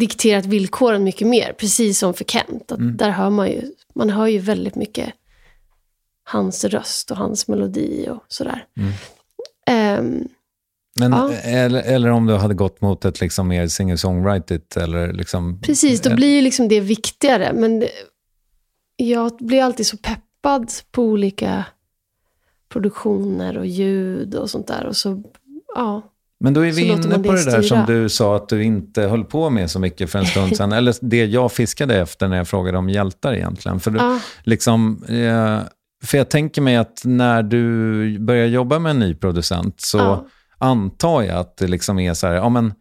[0.00, 1.52] dikterat villkoren mycket mer.
[1.58, 2.72] Precis som för Kent.
[2.72, 2.96] Att Mm.
[2.96, 3.62] Där hör man ju,
[3.94, 5.12] man hör ju väldigt mycket
[6.24, 8.64] hans röst och hans melodi och sådär.
[8.76, 8.92] Mm.
[9.66, 10.28] Ehm,
[10.98, 11.32] Men, Ja.
[11.32, 15.60] eller, eller om du hade gått mot ett liksom mer singer-songwritet eller liksom...
[15.60, 17.52] Precis, då blir ju liksom det viktigare.
[17.52, 17.84] Men
[18.96, 21.64] jag blir alltid så peppad på olika
[22.68, 24.86] produktioner och ljud och sånt där.
[24.86, 25.22] Och så,
[25.74, 26.02] ja.
[26.40, 27.86] Men då är vi inne på det det där som styra.
[27.98, 30.72] du sa att du inte höll på med så mycket för en stund sedan.
[30.72, 33.80] eller det jag fiskade efter när jag frågade om hjältar egentligen.
[33.80, 34.20] För, du, ja.
[34.42, 35.58] liksom, eh,
[36.04, 40.26] för jag tänker mig att när du börjar jobba med en ny producent så Ja.
[40.58, 42.74] antar jag att det liksom är så här, ja men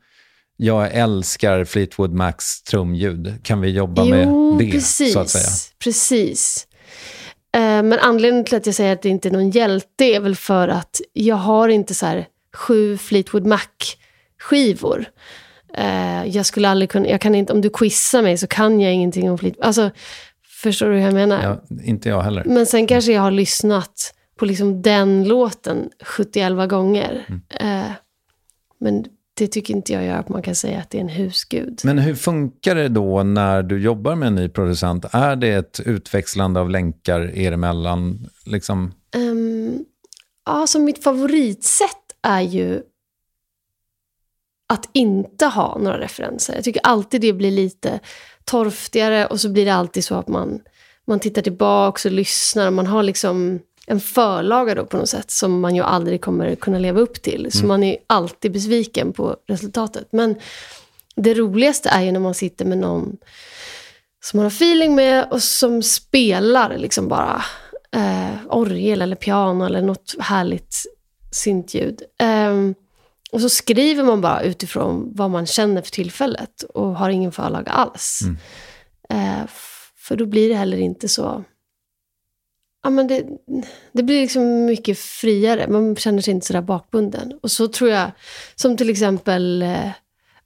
[0.57, 3.43] jag älskar Fleetwood Macs trumljud.
[3.43, 4.27] Kan vi jobba Jo, med
[4.59, 5.13] det, precis.
[5.13, 5.73] så att säga?
[5.79, 6.67] Precis.
[7.55, 10.35] Eh, men anledningen till att jag säger att det inte är någon hjälte är väl
[10.35, 15.05] för att jag har inte så sju Fleetwood Mac-skivor.
[15.77, 18.93] Eh, jag skulle aldrig kunna, jag kan inte, om du quizar mig så kan jag
[18.93, 19.65] ingenting om Fleetwood.
[19.65, 19.91] Alltså,
[20.61, 21.43] förstår du hur jag menar?
[21.43, 22.43] Ja, inte jag heller.
[22.45, 27.25] Men sen kanske jag har lyssnat på liksom den låten 71 gånger.
[27.27, 27.41] Mm.
[27.81, 27.91] Eh,
[28.79, 29.05] men
[29.37, 31.81] det tycker inte jag gör att man kan säga att det är en husgud.
[31.83, 35.05] Men hur funkar det då när du jobbar med en ny producent?
[35.11, 38.29] Är det ett utväxlande av länkar er emellan?
[38.45, 39.85] Liksom, Um,
[40.45, 42.81] ja, så mitt favoritsätt är ju
[44.67, 46.55] att inte ha några referenser.
[46.55, 47.99] Jag tycker alltid det blir lite
[48.43, 50.59] torftigare och så blir det alltid så att man,
[51.07, 52.67] man tittar tillbaka och lyssnar.
[52.67, 56.55] Och man har liksom en förlaga då på något sätt som man ju aldrig kommer
[56.55, 57.51] kunna leva upp till.
[57.51, 60.07] Så man är alltid besviken på resultatet.
[60.11, 60.35] Men
[61.15, 63.17] det roligaste är ju när man sitter med någon
[64.23, 67.43] som man har feeling med och som spelar liksom bara
[67.95, 70.75] eh, orgel eller piano eller något härligt
[71.31, 72.01] syntljud.
[72.19, 72.75] Ehm,
[73.31, 77.71] och så skriver man bara utifrån vad man känner för tillfället och har ingen förlaga
[77.71, 78.19] alls.
[78.23, 78.37] Mm.
[79.09, 79.47] Eh,
[79.97, 81.43] för då blir det heller inte så...
[82.85, 83.25] Ja, men det,
[83.91, 85.67] det blir liksom mycket friare.
[85.67, 87.39] Man känner sig inte så där bakbunden.
[87.41, 88.11] Och så tror jag,
[88.55, 89.91] som till exempel eh,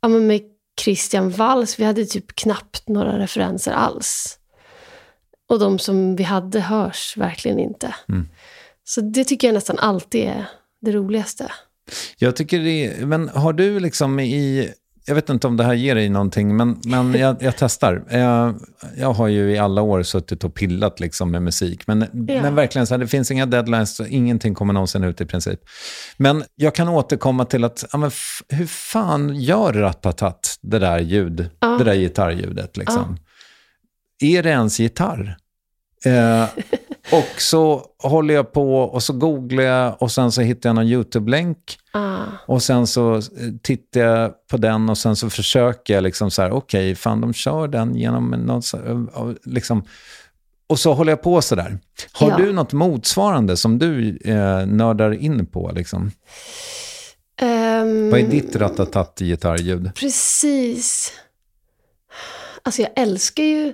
[0.02, 0.42] ja, men med
[0.82, 4.38] Christian Walls, vi hade typ knappt några referenser alls.
[5.50, 7.96] Och de som vi hade hörs verkligen inte.
[8.10, 8.28] Mm.
[8.84, 10.46] Så det tycker jag nästan alltid är
[10.82, 11.52] det roligaste.
[12.18, 14.74] Jag tycker det men har du liksom i,
[15.10, 18.04] jag vet inte om det här ger dig någonting, men, men jag, jag testar.
[18.10, 18.60] Jag,
[18.98, 22.42] jag har ju i alla år suttit och pillat liksom med musik, men, Ja.
[22.42, 25.60] men verkligen så här, det finns inga deadlines, så ingenting kommer någonsin ut i princip.
[26.18, 28.12] Men jag kan återkomma till att, ja, men
[28.50, 31.68] hur fan gör Ratatat det där ljud, Ja.
[31.68, 33.18] det där gitarrljudet liksom?
[34.22, 35.38] Är det ens gitarr?
[36.06, 36.46] Eh,
[37.12, 40.88] och så håller jag på och så googlar jag och sen så hittar jag någon
[40.88, 41.58] YouTube-länk.
[41.92, 42.18] Ah.
[42.46, 43.22] Och sen så eh,
[43.64, 47.34] tittar jag på den och sen så försöker jag liksom så här, okej, fan de
[47.34, 48.62] kör den genom någon
[49.44, 49.84] liksom,
[50.68, 51.80] och så håller jag på så där.
[52.14, 52.38] Har Ja.
[52.38, 55.72] du något motsvarande som du eh, nördar in på?
[55.76, 56.12] Liksom?
[57.42, 59.92] Ehm, Vad är ditt ratatatt-gitarrljud?
[59.96, 61.12] Precis.
[62.64, 63.74] Alltså jag älskar ju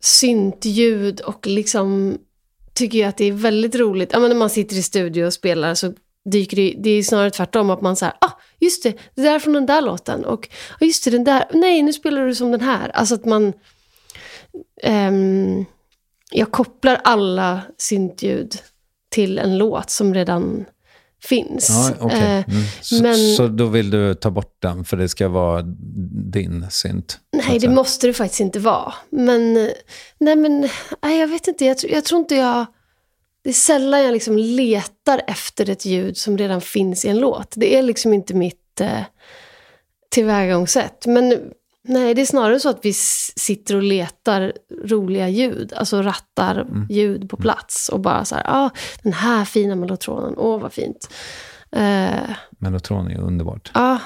[0.00, 2.18] syntljud och liksom
[2.74, 4.10] tycker ju att det är väldigt roligt.
[4.12, 5.92] Ja, men när man sitter i studio och spelar så
[6.24, 9.38] dyker det Det är snarare tvärtom att man säger ah, just det, det där är
[9.38, 10.24] från den där låten.
[10.24, 10.48] Och
[10.80, 12.88] ah, just det, den där, nej nu spelar du som den här.
[12.88, 13.52] Alltså att man...
[14.82, 15.64] ehm,
[16.32, 18.54] jag kopplar alla syntljud
[19.08, 20.64] till en låt som redan
[21.22, 21.68] finns.
[21.70, 22.18] Ja, okej.
[22.20, 22.62] Eh, Mm.
[22.80, 25.62] Så, men- så då vill du ta bort den för det ska vara
[26.32, 27.18] din synt?
[27.46, 28.94] Nej, det måste det faktiskt inte vara.
[29.10, 29.54] Men,
[30.18, 30.68] nej men,
[31.02, 31.64] nej, jag vet inte.
[31.64, 32.66] Jag, tror- jag tror inte jag...
[33.44, 37.52] Det är sällan jag liksom letar efter ett ljud som redan finns i en låt.
[37.56, 39.00] Det är liksom inte mitt eh,
[40.08, 41.06] tillvägagångssätt.
[41.06, 41.38] Men
[41.88, 42.92] nej, det är snarare så att vi
[43.36, 44.52] sitter och letar
[44.84, 45.72] roliga ljud.
[45.76, 46.86] Alltså rattar Mm.
[46.90, 47.88] ljud på plats.
[47.88, 48.70] Och bara så här, ah,
[49.02, 51.08] den här fina mellotronen, åh vad fint.
[51.72, 53.70] Eh, Mellotron är underbart.
[53.74, 53.98] Ja.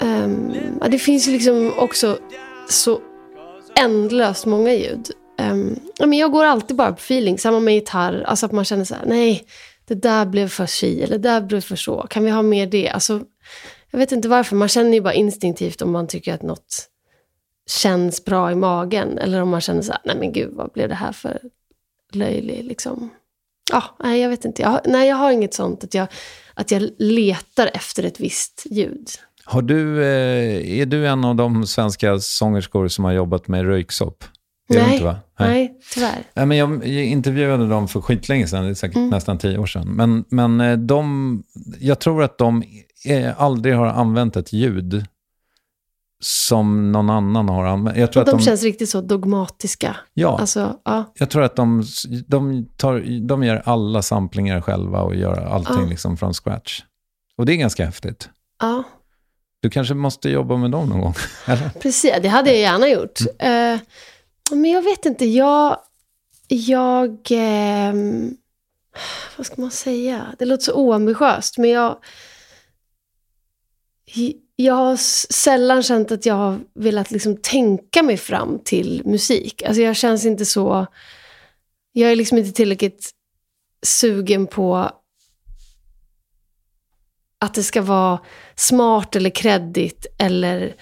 [0.00, 2.18] Ehm, ja, det finns ju liksom också
[2.68, 3.00] så
[3.80, 5.10] ändlöst många ljud.
[5.38, 8.22] Um, men jag går alltid bara på feeling, samma med gitarr.
[8.26, 9.46] Alltså att man känner så här, nej,
[9.84, 12.06] det där blev för si eller det där blev för så.
[12.10, 12.88] Kan vi ha mer det?
[12.88, 13.20] Alltså,
[13.90, 16.88] jag vet inte varför, man känner ju bara instinktivt om man tycker att något
[17.70, 19.18] känns bra i magen.
[19.18, 21.40] Eller om man känner så här, nej men gud, vad blev det här för
[22.12, 23.10] löjlig liksom.
[23.72, 24.62] Ja, nej jag vet inte.
[24.62, 26.06] Jag, har- nej, jag har inget sånt att jag,
[26.54, 29.08] att jag letar efter ett visst ljud.
[29.44, 34.24] Har du, eh, är du en av de svenska sångerskor som har jobbat med röyksopp?
[34.68, 35.16] Det är nej, inte, va?
[35.38, 36.18] nej, tyvärr.
[36.34, 39.08] Nej, men jag intervjuade dem för skitlänge sedan, det är säkert Mm.
[39.10, 39.88] nästan tio år sedan.
[39.88, 41.42] Men, men eh, de,
[41.80, 42.62] jag tror att de
[43.08, 45.06] eh, aldrig har använt ett ljud
[46.20, 47.98] som någon annan har använt.
[47.98, 49.96] Jag tror, De, att de, känns riktigt så dogmatiska.
[50.14, 51.04] ja, Alltså, ja.
[51.18, 51.82] jag tror att de,
[52.26, 55.86] de, tar, de gör alla samplingar själva och gör allting Ja.
[55.88, 56.82] liksom från scratch.
[57.38, 58.28] Och det är ganska häftigt.
[58.60, 58.82] ja.
[59.60, 61.14] Du kanske måste jobba med dem någon gång?
[61.46, 61.68] Eller?
[61.68, 63.18] Precis, det hade jag gärna gjort.
[63.38, 63.74] Mm.
[63.74, 63.80] Eh,
[64.50, 65.78] men jag vet inte, jag...
[66.48, 67.10] Jag...
[67.30, 67.94] Eh,
[69.36, 70.34] vad ska man säga?
[70.38, 71.98] Det låter så oambitiöst, men jag...
[74.56, 74.96] Jag har
[75.32, 79.62] sällan känt att jag har velat liksom tänka mig fram till musik.
[79.62, 80.86] Alltså jag känns inte så...
[81.92, 83.10] Jag är liksom inte tillräckligt
[83.82, 84.90] sugen på
[87.38, 88.20] att det ska vara
[88.54, 90.76] smart eller kreddigt eller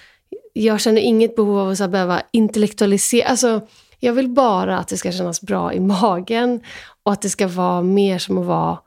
[0.57, 3.29] jag känner inget behov av att så behöva intellektualisera.
[3.29, 3.61] Alltså,
[4.01, 6.61] jag vill bara att det ska kännas bra i magen
[7.03, 8.79] och att det ska vara mer som att vara...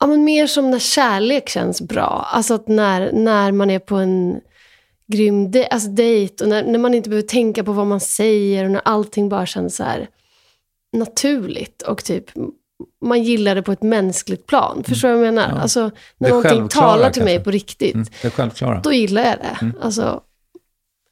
[0.00, 2.26] Ja, men mer som när kärlek känns bra.
[2.32, 4.40] Alltså att när, när man är på en
[5.06, 8.64] grym de- alltså dejt och när, när man inte behöver tänka på vad man säger
[8.64, 10.08] och när allting bara känns så här
[10.92, 12.30] naturligt och typ
[13.04, 14.84] man gillar det på ett mänskligt plan.
[14.84, 15.50] Förstår du vad jag menar?
[15.54, 15.60] Ja.
[15.60, 17.44] Alltså, när någonting talar till mig kanske.
[17.44, 18.80] på riktigt, Mm, det självklara.
[18.80, 19.56] då gillar jag det.
[19.62, 19.76] Mm.
[19.82, 20.20] Alltså,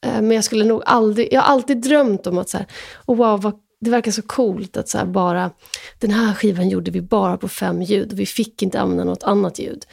[0.05, 2.67] eh, men jag skulle nog aldrig, jag har alltid drömt om att så här,
[3.05, 5.51] oh wow, vad, det verkar så coolt att så här bara,
[5.99, 9.23] den här skivan gjorde vi bara på fem ljud och vi fick inte använda något
[9.23, 9.85] annat ljud.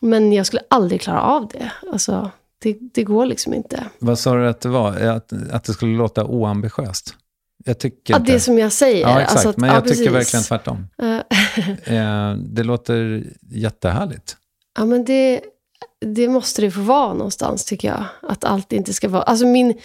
[0.00, 1.72] Men jag skulle aldrig klara av det.
[1.92, 2.30] Alltså,
[2.62, 3.84] det, det går liksom inte.
[3.98, 5.00] Vad sa du att det var?
[5.00, 7.14] Att, att det skulle låta oambitiöst?
[7.64, 8.32] Jag tycker Ja, inte.
[8.32, 9.00] det som jag säger.
[9.00, 9.32] Ja, exakt.
[9.32, 10.34] Alltså att, men ja, jag tycker precis.
[10.34, 10.86] verkligen tvärtom.
[11.84, 14.36] Eh, det låter jättehärligt.
[14.78, 15.40] Ja, men det,
[16.06, 18.04] det måste det få vara någonstans, tycker jag.
[18.22, 19.22] Att allt inte ska vara...
[19.22, 19.78] Alltså min,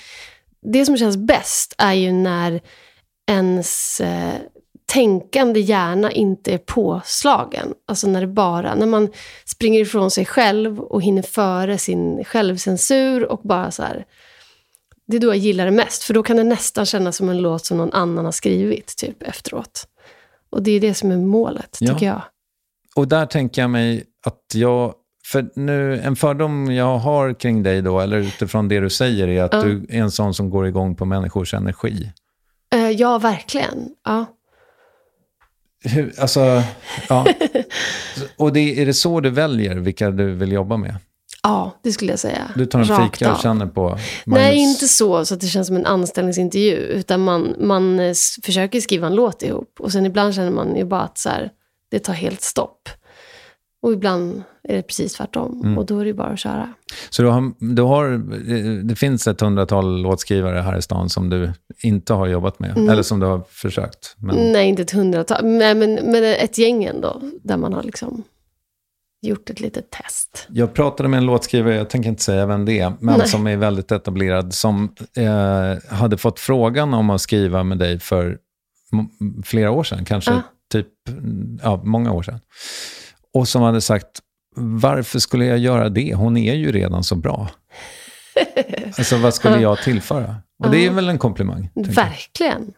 [0.74, 2.62] det som känns bäst är ju när
[3.32, 4.34] ens eh,
[4.86, 7.74] tänkande hjärna inte är påslagen.
[7.88, 8.76] Alltså när det bara...
[8.76, 9.10] När man
[9.46, 14.06] springer ifrån sig själv och hinner före sin självcensur och bara så här
[15.08, 16.04] det är då jag gillar det mest.
[16.04, 19.24] För då kan det nästan kännas som en låt som någon annan har skrivit typ
[19.24, 19.88] efteråt.
[20.50, 21.94] Och det är det som är målet, Ja.
[21.94, 22.22] tycker jag.
[22.96, 24.94] Och där tänker jag mig att jag...
[25.32, 29.44] För nu, en fördom jag har kring dig då, eller utifrån det du säger, är
[29.44, 29.62] att Ja.
[29.64, 32.12] du är en sån som går igång på människors energi.
[32.74, 33.90] Eh, ja, verkligen.
[34.06, 34.26] Ja.
[35.84, 36.64] Hur, alltså,
[37.10, 37.26] ja.
[38.38, 40.96] Och det, är det så du väljer vilka du vill jobba med?
[41.48, 42.52] Ja, det skulle jag säga.
[42.56, 43.42] Du tar en Rakt fika och av.
[43.42, 44.00] känner på Magnus.
[44.26, 46.76] Nej, inte så, så att det känns som en anställningsintervju.
[46.76, 49.76] Utan man, man eh, försöker skriva en låt ihop.
[49.80, 51.50] Och sen ibland känner man ju bara att så här,
[51.92, 52.90] det tar helt stopp.
[53.82, 55.62] Och ibland är det precis tvärtom.
[55.64, 55.78] Mm.
[55.78, 56.74] Och då är det bara att köra.
[57.10, 58.18] Så du har, du har,
[58.84, 61.52] det finns ett hundratal låtskrivare här i stan som du
[61.84, 62.90] inte har jobbat med, Mm.
[62.90, 64.16] eller som du har försökt.
[64.18, 65.46] Men, Nej, inte ett hundratal.
[65.46, 67.22] Nej, men, men ett gäng ändå.
[67.44, 68.24] Där man har liksom
[69.26, 70.48] gjort ett litet test.
[70.50, 73.28] Jag pratade med en låtskrivare, jag tänker inte säga vem det är, men Nej.
[73.28, 78.38] som är väldigt etablerad, som eh, hade fått frågan om att skriva med dig för
[79.44, 80.42] flera år sedan, kanske Ja.
[80.72, 80.88] typ,
[81.64, 82.40] ja, många år sedan.
[83.34, 84.20] Och som hade sagt,
[84.56, 86.16] varför skulle jag göra det?
[86.16, 87.50] Hon är ju redan så bra.
[88.98, 90.36] alltså vad skulle jag tillföra?
[90.64, 91.70] Och det är väl en komplimang?
[91.76, 92.74] Verkligen.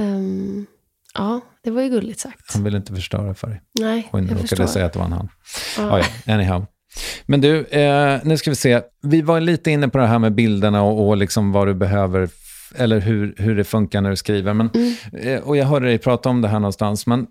[0.00, 0.66] Ehm,
[1.14, 2.52] ja, det var ju gulligt sagt.
[2.54, 3.60] Han vill inte förstöra för dig.
[3.80, 4.66] Nej, Och jag råkade förstår.
[4.66, 5.28] säga att det var en han.
[5.78, 5.98] Ja.
[6.26, 6.66] Ja, anyhow.
[7.26, 8.80] Men du, eh, nu ska vi se.
[9.02, 12.28] Vi var lite inne på det här med bilderna och, och liksom vad du behöver,
[12.76, 14.54] eller hur, hur det funkar när du skriver.
[14.54, 14.94] Men, Mm.
[15.12, 17.26] eh, och jag hörde dig prata om det här någonstans, men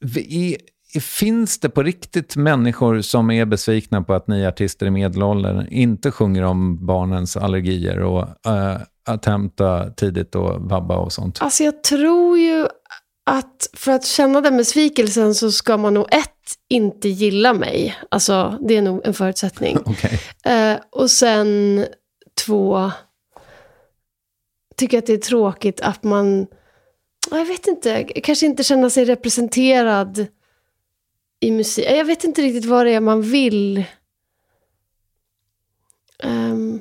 [0.00, 0.56] vi,
[1.00, 6.10] finns det på riktigt människor som är besvikna på att ni artister i medelåldern inte
[6.10, 8.76] sjunger om barnens allergier och eh,
[9.08, 11.38] att hämta tidigt och vabba och sånt?
[11.42, 12.66] Alltså jag tror ju
[13.26, 17.96] att för att känna den besvikelsen så ska man nog ett, inte gilla mig.
[18.08, 19.78] Alltså det är nog en förutsättning.
[19.86, 20.20] Okej.
[20.44, 21.86] Eh, och sen
[22.44, 22.90] två,
[24.76, 26.46] tycker att det är tråkigt att man,
[27.30, 30.26] ja, jag vet inte, kanske inte känna sig representerad
[31.40, 31.86] i musik.
[31.88, 33.84] Jag vet inte riktigt vad det är man vill.
[36.22, 36.80] Ehm,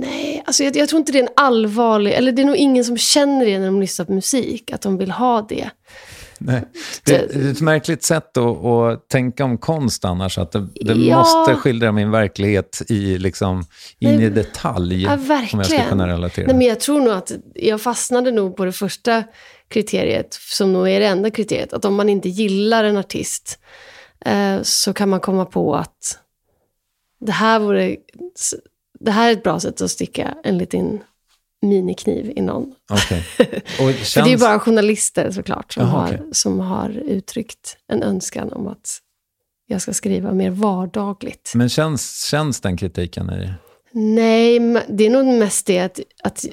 [0.00, 2.84] nej, alltså jag, jag tror inte det är en allvarlig, eller det är nog ingen
[2.84, 5.70] som känner det när de lyssnar på musik, att de vill ha det.
[6.38, 6.62] Nej.
[7.04, 11.18] Det, är ett märkligt sätt att, att tänka om konst annars, att det, det Ja.
[11.18, 13.64] måste skildra min verklighet i, liksom,
[13.98, 15.88] in Nej, i detalj, Ja, om jag ska verkligen.
[15.88, 16.46] kunna relatera.
[16.46, 19.24] Nej, men jag tror nog att jag fastnade nog på det första
[19.68, 21.72] kriteriet, som nog är det enda kriteriet.
[21.72, 23.58] Att om man inte gillar en artist
[24.24, 26.18] eh, så kan man komma på att
[27.20, 27.96] det här, vore,
[29.00, 31.00] det här är ett bra sätt att sticka en liten
[31.62, 32.74] minikniv i någon.
[32.90, 33.26] Okej.
[33.80, 36.22] Och För känns, det är bara journalister såklart som, Jaha, har, okej.
[36.32, 39.00] som har uttryckt en önskan om att
[39.66, 41.52] jag ska skriva mer vardagligt.
[41.54, 43.52] Men känns, känns den kritiken i...
[43.92, 46.44] Nej, det är nog mest det att, att,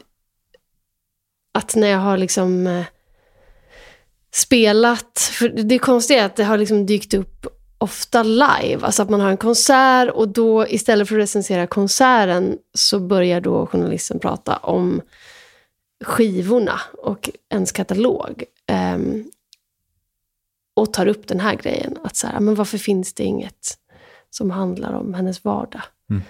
[1.54, 2.86] att när jag har liksom eh,
[4.34, 7.48] spelat, för det konstiga är att det har liksom dykt upp
[7.84, 12.58] ofta live, alltså att man har en konsert och då istället för att recensera konserten
[12.74, 15.02] så börjar då journalisten prata om
[16.04, 18.44] skivorna och ens katalog.
[18.68, 19.32] Ehm,
[20.76, 23.78] och tar upp den här grejen, att så här, men varför finns det inget
[24.30, 25.82] som handlar om hennes vardag?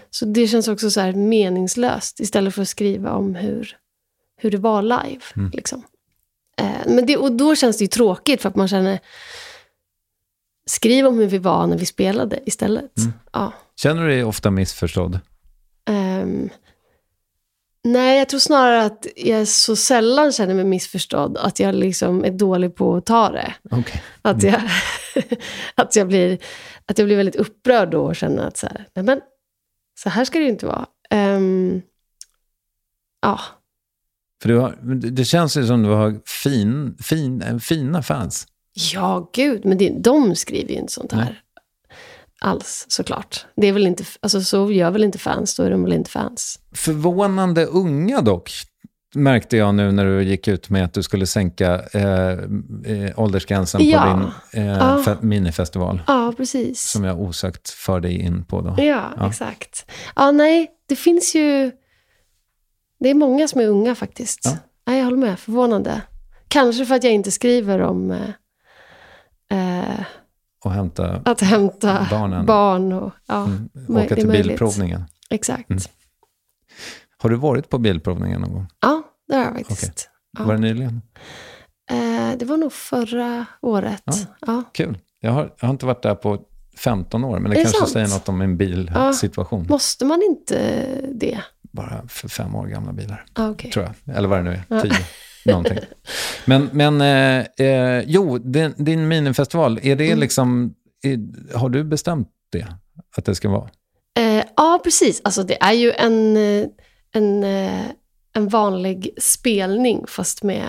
[0.10, 3.78] Så det känns också så här meningslöst istället för att skriva om hur,
[4.38, 5.22] hur det var live.
[5.54, 5.84] Liksom.
[6.58, 9.00] Eh, men det, och då känns det ju tråkigt för att man känner,
[10.66, 12.92] skriv om hur vi var när vi spelade istället.
[13.32, 13.54] Ja.
[13.76, 15.20] Känner du dig ofta missförstådd?
[15.90, 16.50] Ehm,
[17.84, 22.32] nej, jag tror snarare att jag så sällan känner mig missförstådd att jag liksom är
[22.32, 23.54] dålig på att ta det.
[23.72, 24.04] Okej.
[24.22, 24.62] Att jag,
[25.76, 26.38] att jag, blir,
[26.86, 29.22] att jag blir väldigt upprörd då och känner att så här, nej men,
[30.00, 30.86] så här ska det ju inte vara.
[31.10, 31.82] Ehm,
[33.22, 33.40] ja,
[34.42, 38.48] För du har, det det känns ju som du har fin, fin, eh, fina fans.
[38.94, 41.20] Ja gud, men det, de skriver ju inte sånt här.
[41.26, 41.36] Nej.
[42.42, 43.46] Alls, såklart.
[43.56, 46.10] Det är väl inte, alltså så gör väl inte fans, då är de väl inte
[46.10, 46.60] fans.
[46.76, 48.52] Förvånande unga dock,
[49.16, 52.30] märkte jag nu när du gick ut med att du skulle sänka eh,
[52.94, 54.02] eh, åldersgränsen Ja.
[54.02, 54.08] på
[54.60, 55.04] din eh, Ja.
[55.06, 56.02] fe- minifestival.
[56.08, 56.82] Ja, precis.
[56.92, 58.76] Som jag osökt för dig in på då.
[58.78, 59.30] Ja, Ja.
[59.30, 59.86] exakt.
[60.16, 61.72] Ja, nej, det finns ju...
[63.00, 64.42] Det är många som är unga faktiskt.
[64.44, 64.52] Ja.
[64.88, 65.40] Nej, jag håller med.
[65.40, 66.02] Förvånande.
[66.48, 68.12] Kanske för att jag inte skriver om
[69.54, 70.06] eh,
[70.66, 72.46] Och hämta, att hämta Barnen.
[72.46, 73.12] barn och...
[73.28, 75.04] Ja, mm, åka till bilprovningen.
[75.30, 75.70] exakt.
[75.70, 75.82] Mm.
[77.18, 78.68] Har du varit på bilprovningen någon gång?
[78.82, 80.10] Ja, det har jag faktiskt.
[80.38, 80.46] Ja.
[80.46, 81.02] Var det nyligen?
[81.92, 84.04] Eh, det var nog förra året.
[84.06, 84.14] Ja.
[84.48, 84.64] Ja.
[84.74, 84.98] Kul.
[85.20, 86.40] Jag har, jag har inte varit där på
[86.78, 87.92] 15 år, men det, det kanske sant?
[87.92, 89.66] säger något om min bilsituation.
[89.70, 91.40] Måste man inte det?
[91.74, 93.26] bara för fem år gamla bilar.
[93.34, 93.72] Ah, okej.
[93.72, 94.16] Tror jag.
[94.18, 94.92] Eller vad det nu är, tio.
[95.46, 95.80] Någonting.
[96.46, 100.74] Men, men eh, eh, jo, din, din minifestival, är det liksom,
[101.04, 101.20] är,
[101.58, 102.68] har du bestämt det?
[103.18, 103.70] Att det ska vara?
[104.20, 105.22] Eh, ja, precis.
[105.24, 106.68] Alltså det är ju en, eh,
[107.12, 107.86] en, eh,
[108.34, 110.68] en vanlig spelning fast med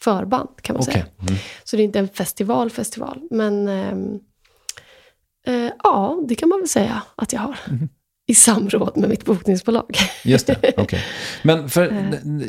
[0.00, 0.92] förband kan man Okej.
[0.92, 1.06] säga.
[1.20, 1.34] Mm.
[1.64, 3.20] Så det är inte en festival, festival.
[3.30, 4.18] Men ehm,
[5.46, 7.58] eh, ja, det kan man väl säga att jag har.
[7.68, 7.88] Mhm.
[8.26, 9.96] I samråd med mitt bokningsbolag.
[10.24, 11.00] Just det, okej.
[11.42, 11.92] Men för,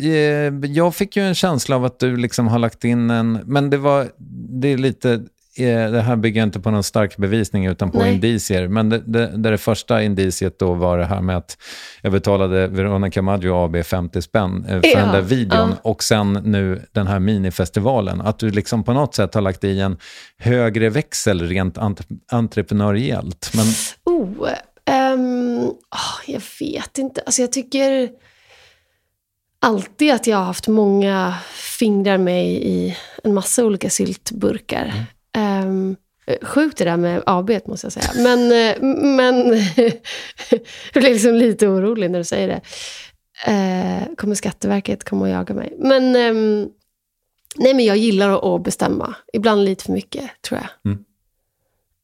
[0.03, 3.69] eh, jag fick ju en känsla av att du liksom har lagt in en, men
[3.69, 4.07] det var,
[4.61, 5.11] det är lite,
[5.57, 8.13] eh, det här bygger inte på någon stark bevisning utan på Nej.
[8.13, 8.67] indicier.
[8.67, 11.57] Men det, det, det första indiciet då var det här med att
[12.01, 15.75] jag betalade Veronica Maggio AB 50 spänn eh, för Ja, den där videon ja.
[15.81, 18.21] och sen nu den här minifestivalen.
[18.21, 19.97] Att du liksom på något sätt har lagt i en
[20.37, 23.51] högre växel rent entre- entreprenöriellt.
[23.55, 23.65] Men
[24.15, 24.47] Oh,
[25.89, 27.21] ah, jag vet inte.
[27.21, 28.09] Alltså jag tycker
[29.59, 31.35] alltid att jag har haft många
[31.79, 34.93] fingrar med i en massa olika syltburkar.
[35.37, 35.95] Ehm,
[36.41, 38.09] sjukt det där med AB måste jag säga.
[38.23, 38.81] Men, eh,
[39.15, 39.35] men
[40.93, 42.61] jag blir liksom lite orolig när du säger det.
[43.51, 45.73] Eh, kommer Skatteverket komma och jaga mig?
[45.79, 46.69] Men, ehm,
[47.55, 49.15] nej, men jag gillar att- att bestämma.
[49.33, 50.91] Ibland lite för mycket, tror jag.
[50.91, 51.03] Mm.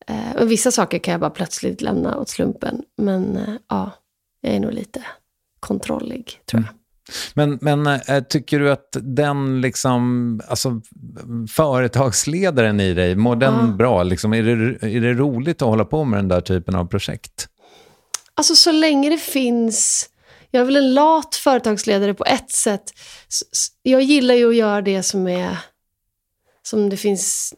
[0.08, 2.82] Eh, vissa saker kan jag bara plötsligt lämna åt slumpen.
[2.98, 3.92] Men eh, ja,
[4.42, 5.04] jag är nog lite
[5.60, 6.74] kontrollig, tror jag.
[7.34, 10.82] Men, men äh, tycker du att den liksom, alltså
[11.50, 13.68] företagsledaren i dig, mår den Ja.
[13.68, 14.04] bra?
[14.04, 17.48] Liksom, är, det, är det roligt att hålla på med den där typen av projekt?
[18.34, 20.08] Alltså så länge det finns...
[20.52, 22.84] Jag är väl en lat företagsledare på ett sätt.
[23.82, 25.58] Jag gillar ju att göra det som är...
[26.64, 27.54] Som det finns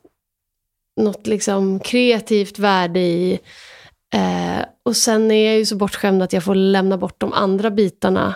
[1.02, 3.39] något liksom kreativt värde i.
[4.16, 7.72] Eh, och sen är jag ju så bortskämd att jag får lämna bort de andra
[7.72, 8.36] bitarna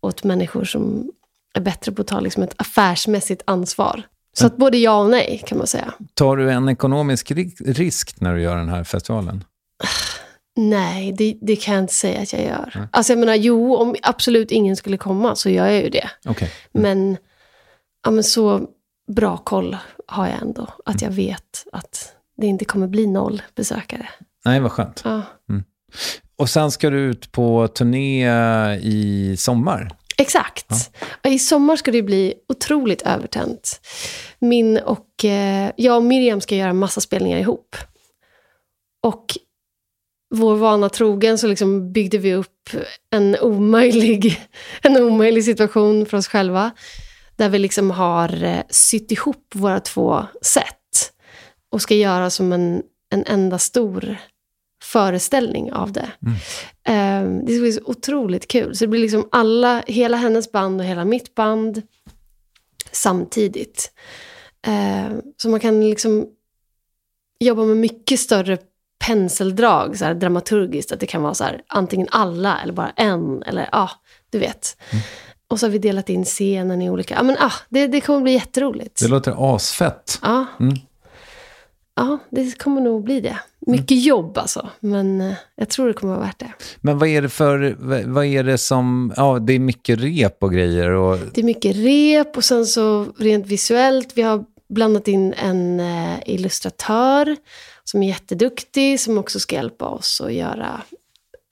[0.00, 1.10] åt människor som
[1.54, 4.02] är bättre på att ta liksom ett affärsmässigt ansvar.
[4.38, 5.92] Så att både ja och nej, kan man säga.
[6.14, 9.44] Tar du en ekonomisk ri- risk när du gör den här festivalen?
[10.56, 12.88] Nej, det, det kan jag inte säga att jag gör.
[12.92, 16.10] Alltså jag menar, jo, om absolut ingen skulle komma så gör jag ju det.
[16.26, 16.50] Okej.
[16.72, 17.16] Men,
[18.04, 18.60] ja, men så
[19.12, 19.76] bra koll
[20.12, 20.68] har jag ändå.
[20.84, 24.08] Att jag vet att det inte kommer bli noll besökare.
[24.44, 25.00] Nej, vad skönt.
[25.04, 25.22] Ja.
[26.36, 28.28] Och sen ska du ut på turné
[28.74, 29.90] i sommar.
[30.18, 30.90] Exakt.
[31.24, 33.80] Och I sommar ska det bli otroligt övertänt.
[34.38, 37.76] Min och, eh, jag och Miriam ska göra massa spelningar ihop.
[39.02, 39.24] Och
[40.34, 42.70] vår vana trogen så liksom byggde vi upp
[43.10, 44.40] en omöjlig,
[44.82, 46.70] en omöjlig situation för oss själva.
[47.42, 51.12] Där vi liksom har eh, sytt ihop våra två sätt.
[51.70, 54.16] Och ska göra som en, en enda stor
[54.82, 56.10] föreställning av det.
[56.84, 58.76] Eh, det ska bli så otroligt kul.
[58.76, 61.82] Så det blir liksom alla, hela hennes band och hela mitt band
[62.92, 63.92] samtidigt.
[64.66, 66.26] Eh, så man kan liksom
[67.40, 68.58] jobba med mycket större
[69.06, 70.92] penseldrag, så här dramaturgiskt.
[70.92, 73.42] Att det kan vara så här, antingen alla eller bara en.
[73.42, 73.90] Eller ja,
[74.30, 74.76] du vet.
[75.52, 77.14] Och så har vi delat in scenen i olika...
[77.14, 79.00] Ja, men ah, det, det kommer bli jätteroligt.
[79.00, 80.18] Det låter asfett.
[80.22, 80.46] Ja.
[80.60, 80.74] Mm.
[81.96, 83.38] ja, det kommer nog bli det.
[83.66, 86.52] Mycket jobb alltså, men eh, jag tror det kommer vara värt det.
[86.80, 90.42] Men vad är det för, vad- vad är det som, ja det är mycket rep
[90.42, 95.08] och grejer och Det är mycket rep och sen så rent visuellt, vi har blandat
[95.08, 97.36] in en eh, illustratör
[97.84, 100.80] som är jätteduktig, som också ska hjälpa oss att göra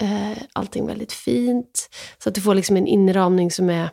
[0.01, 1.89] eh, allting väldigt fint.
[2.19, 3.91] Så att du får liksom en inramning som är...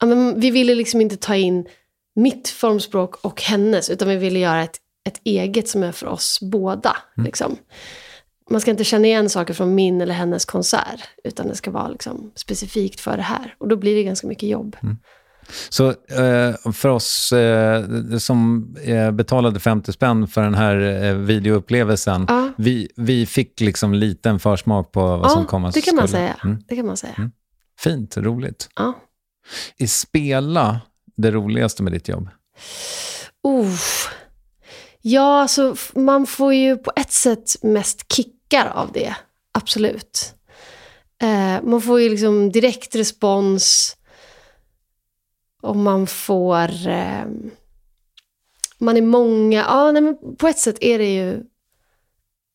[0.00, 1.66] Ja, men vi ville liksom inte ta in
[2.14, 4.76] mitt formspråk och hennes, utan vi ville göra ett,
[5.08, 6.96] ett eget som är för oss båda.
[7.16, 7.56] Liksom.
[8.50, 11.88] Man ska inte känna igen saker från min eller hennes konsert, utan det ska vara
[11.88, 13.54] liksom specifikt för det här.
[13.58, 14.76] Och då blir det ganska mycket jobb.
[15.68, 17.84] Så eh, för oss eh,
[18.18, 22.48] som eh, betalade 50 spänn för den här videoupplevelsen, Ja.
[22.56, 26.20] vi, vi fick liksom liten försmak på vad som komma det kan man skulle.
[26.20, 26.36] säga.
[26.44, 26.58] Mm.
[26.68, 27.30] Det kan man säga.
[27.80, 28.68] Fint, roligt.
[28.76, 28.94] Ja.
[29.78, 30.80] Är spela
[31.16, 32.28] det roligaste med ditt jobb?
[33.48, 33.74] Uh.
[35.02, 39.14] Ja, alltså man får ju på ett sätt mest kickar av det.
[39.52, 40.34] Absolut.
[41.22, 43.96] Eh, man får ju liksom direkt respons.
[45.62, 46.88] Och man får...
[46.88, 47.24] Eh,
[48.78, 49.58] man är många.
[49.58, 51.42] Ja, nej, men på ett sätt är det ju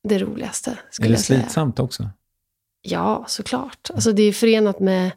[0.03, 0.77] det roligaste.
[1.01, 2.09] Är det slitsamt också?
[2.81, 3.89] Ja, såklart.
[3.93, 5.11] Alltså det är förenat med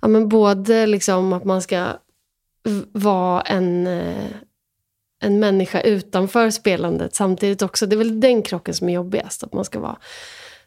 [0.00, 1.86] ja, men både liksom att man ska
[2.92, 4.30] vara en, eh,
[5.20, 7.86] en människa utanför spelandet samtidigt också.
[7.86, 9.98] Det är väl den krocken som är jobbigast, att man ska vara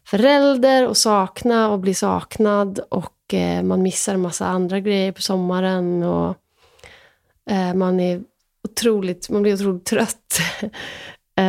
[0.04, 2.80] förälder och sakna och bli saknad.
[2.88, 6.02] Och eh, man missar en massa andra grejer på sommaren.
[6.02, 6.36] Och
[7.74, 8.20] man är
[8.68, 10.38] otroligt, man blir otroligt trött.
[11.38, 11.44] eh,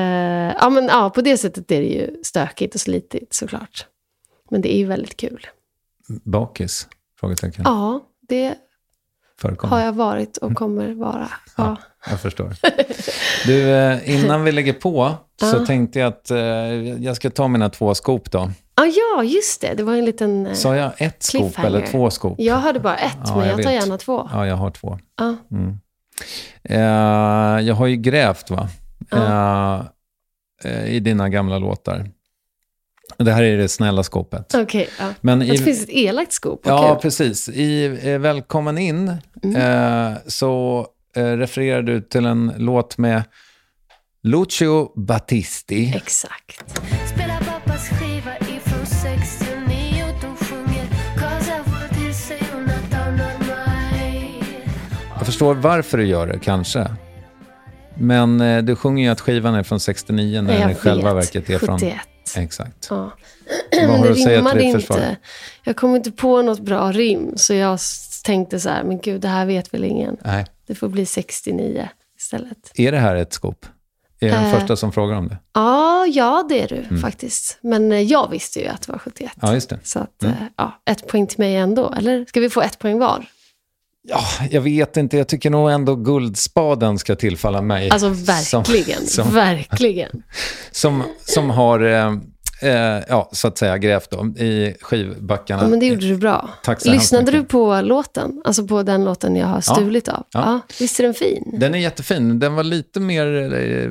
[0.59, 3.85] ja, men, ja, på det sättet är det ju stökigt och slitigt såklart.
[4.49, 5.47] Men det är ju väldigt kul.
[6.23, 6.87] Bakis?
[7.19, 7.61] Frågetecken.
[7.65, 8.55] Ja, det
[9.41, 9.75] Förekommer.
[9.77, 11.29] har jag varit och kommer vara.
[11.57, 11.77] Ja.
[12.09, 12.53] Jag förstår.
[13.45, 15.65] Du, eh, innan vi lägger på så Ja.
[15.65, 16.37] tänkte jag att eh,
[17.03, 18.51] jag ska ta mina två skop då.
[18.75, 19.73] Ah, ja, just det.
[19.73, 20.47] Det var en liten...
[20.47, 22.35] eh, Sa jag ett skop eller två skop?
[22.39, 23.81] Jag hörde bara ett, Ja, men jag jag tar vet.
[23.83, 24.29] gärna två.
[24.33, 24.99] Ja, jag har två.
[25.17, 25.35] Ja.
[25.51, 25.77] Mm.
[26.63, 26.77] Eh,
[27.61, 28.69] jag har ju grävt va?
[29.11, 29.81] Eh,
[30.63, 32.09] eh, i dina gamla låtar.
[33.17, 34.55] Det här är det snälla skåpet.
[34.55, 35.13] Okej, ja.
[35.21, 36.61] Men Det i, finns ett elakt skop.
[36.65, 36.89] Vad ja.
[36.89, 36.99] Mm.
[36.99, 37.49] precis.
[37.49, 39.07] I eh, Välkommen in
[39.55, 43.23] eh, så eh, refererar du till en låt med
[44.23, 45.93] Lucio Battisti.
[45.95, 46.83] Exakt.
[55.23, 56.87] Jag förstår varför du gör det, kanske.
[57.95, 61.49] Men eh, du sjunger ju att skivan är från 69 när den i själva verket
[61.49, 61.79] är från...
[61.79, 61.97] 71.
[62.37, 62.87] Exakt.
[62.89, 62.95] Ja.
[62.97, 64.97] Vad Men har det du att säga till ditt försvar?
[64.97, 65.15] inte.
[65.63, 67.79] Jag kom inte på något bra rim, så jag
[68.25, 70.17] tänkte så här, men gud, det här vet väl ingen.
[70.25, 70.45] Nej.
[70.67, 72.71] Det får bli 69 istället.
[72.75, 73.65] Är det här ett skop?
[74.19, 74.59] Är jag den Eh.
[74.59, 75.37] första som frågar om det?
[75.53, 77.01] Ja, ja det är du Mm.
[77.01, 77.57] faktiskt.
[77.61, 79.31] Men eh, jag visste ju att det var 71.
[79.41, 79.79] Ja, just det.
[79.83, 80.35] Så att, Mm.
[80.35, 81.93] eh, ja, ett poäng till mig ändå.
[81.97, 83.25] Eller ska vi få ett poäng var?
[84.07, 85.17] Ja, jag vet inte.
[85.17, 87.89] Jag tycker nog ändå guldspaden ska tillfalla mig.
[87.89, 90.23] Alltså verkligen, Som, som, verkligen.
[90.71, 92.13] som, som har, eh,
[92.61, 95.63] eh, ja, så att säga, grävt då, i skivbackarna.
[95.63, 96.49] Ja, men det gjorde du bra.
[96.63, 98.41] Tack så Lyssnade du på låten?
[98.45, 100.23] Alltså på den låten jag har stulit av?
[100.31, 100.39] Ja.
[100.41, 100.59] Ja.
[100.79, 101.55] Visst är den fin?
[101.59, 102.39] Den är jättefin.
[102.39, 103.89] Den var lite mer eh,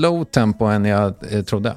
[0.00, 1.74] low tempo än jag eh, trodde.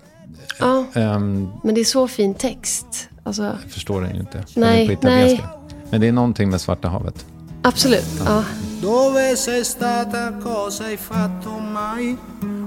[0.60, 3.10] Ja, Ehm, men det är så fin text.
[3.24, 4.44] Alltså, jag förstår den ju inte.
[4.56, 5.50] Nej, den på italienska.
[5.94, 7.26] Men det är någonting med Svarta havet.
[7.62, 8.06] absolut.
[8.26, 8.44] Ja.
[8.82, 12.18] Dove sei stata, cosa hai fatto mai?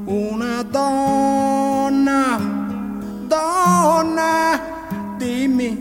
[0.06, 2.24] Una donna,
[3.28, 4.58] donna,
[5.20, 5.76] dimmi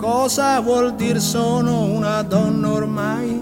[0.00, 3.40] cosa vuol dire sono una donna ormai?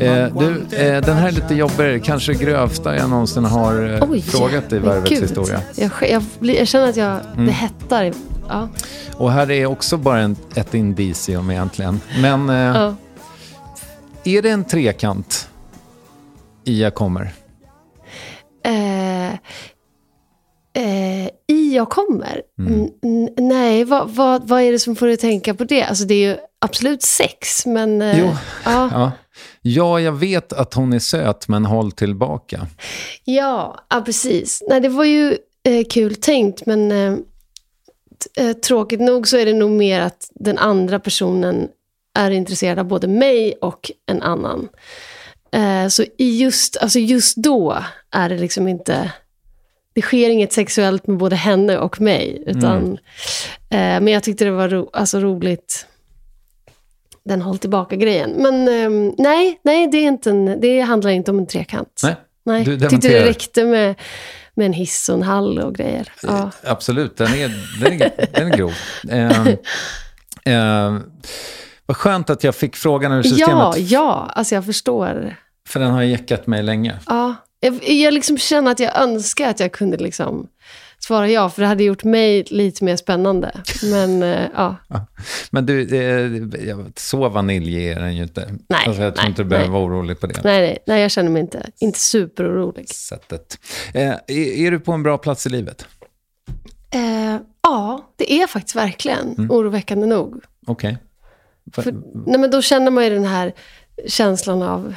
[0.00, 2.00] Eh, du, eh, den här är lite jobbigare.
[2.00, 5.60] Kanske grövsta jag någonsin har eh, Oj, frågat i Värvets historia.
[5.74, 7.46] Jag, jag, blir, jag känner att jag, Mm.
[7.46, 8.12] det hettar.
[8.48, 8.68] Ja.
[9.16, 12.00] Och här är också bara en, ett indicium egentligen.
[12.20, 12.94] Men eh, Ja.
[14.24, 15.48] är det en trekant
[16.64, 17.32] i Jag kommer?
[18.64, 19.32] Eh,
[20.82, 22.42] eh, I jag kommer?
[22.58, 22.88] Mm.
[23.38, 25.82] Nej, vad, vad, vad är det som får dig att tänka på det?
[25.84, 28.02] Alltså det är ju absolut sex, men...
[28.02, 28.26] Eh, Jo.
[28.64, 29.12] Ja, Ja.
[29.62, 32.66] ja, jag vet att hon är söt, men håll tillbaka.
[33.24, 34.62] ja, ja, precis.
[34.68, 35.36] Nej, det var ju
[35.68, 37.16] eh, kul tänkt, men eh,
[38.66, 41.68] tråkigt nog så är det nog mer att den andra personen
[42.16, 44.68] är intresserad av både mig och en annan.
[45.52, 47.78] Eh, så i just, alltså just då
[48.10, 49.12] är det liksom inte...
[49.94, 52.42] Det sker inget sexuellt med både henne och mig.
[52.46, 52.98] Utan,
[53.70, 55.86] eh, men jag tyckte det var ro, alltså roligt,
[57.24, 58.30] den håll tillbaka-grejen.
[58.30, 62.00] Men eh, nej, nej det, är inte en, det handlar inte om en trekant.
[62.02, 62.14] Nej,
[62.44, 62.64] nej.
[62.64, 63.20] du Jag tyckte dementerar.
[63.20, 63.94] det räckte med,
[64.56, 66.12] med en hiss och en hall och grejer.
[66.22, 66.50] Ja.
[66.64, 67.48] Absolut, den är,
[67.80, 68.72] den är, den är grov.
[69.10, 69.46] Eh,
[70.54, 70.98] eh,
[71.86, 75.36] vad skönt att jag fick frågan ur systemet, ja, ja, alltså jag förstår.
[75.68, 76.98] för den har jäckat mig länge.
[77.06, 80.48] Ja, jag, jag liksom känner att jag önskar att jag kunde liksom
[81.06, 83.52] svara ja, för det hade gjort mig lite mer spännande.
[83.90, 84.76] Men eh, ja,
[85.50, 88.48] Men du, eh, så vaniljig är den ju inte.
[88.68, 89.78] Nej, alltså, jag tror nej, inte du behöver nej.
[89.80, 92.88] vara orolig på det nej, nej, nej, jag känner mig inte, inte superorolig.
[92.88, 93.58] sättet.
[93.94, 94.30] Eh, är,
[94.66, 95.86] är du på en bra plats i livet?
[96.90, 99.50] Eh, ja, det är faktiskt verkligen Mm.
[99.50, 100.44] oroväckande nog.
[100.66, 100.98] Okej.
[101.72, 101.92] För- För,
[102.26, 103.52] nej, men då känner man ju den här
[104.08, 104.94] känslan av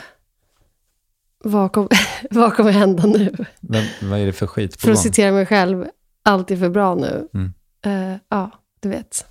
[1.44, 1.88] vad, kom,
[2.32, 3.36] vad kommer hända nu?
[3.60, 5.04] Men, vad är det för skit på För att gång?
[5.04, 5.86] citera mig själv,
[6.24, 7.28] allt är för bra nu.
[7.34, 7.54] Mm.
[7.86, 9.26] Eh, ja, du vet.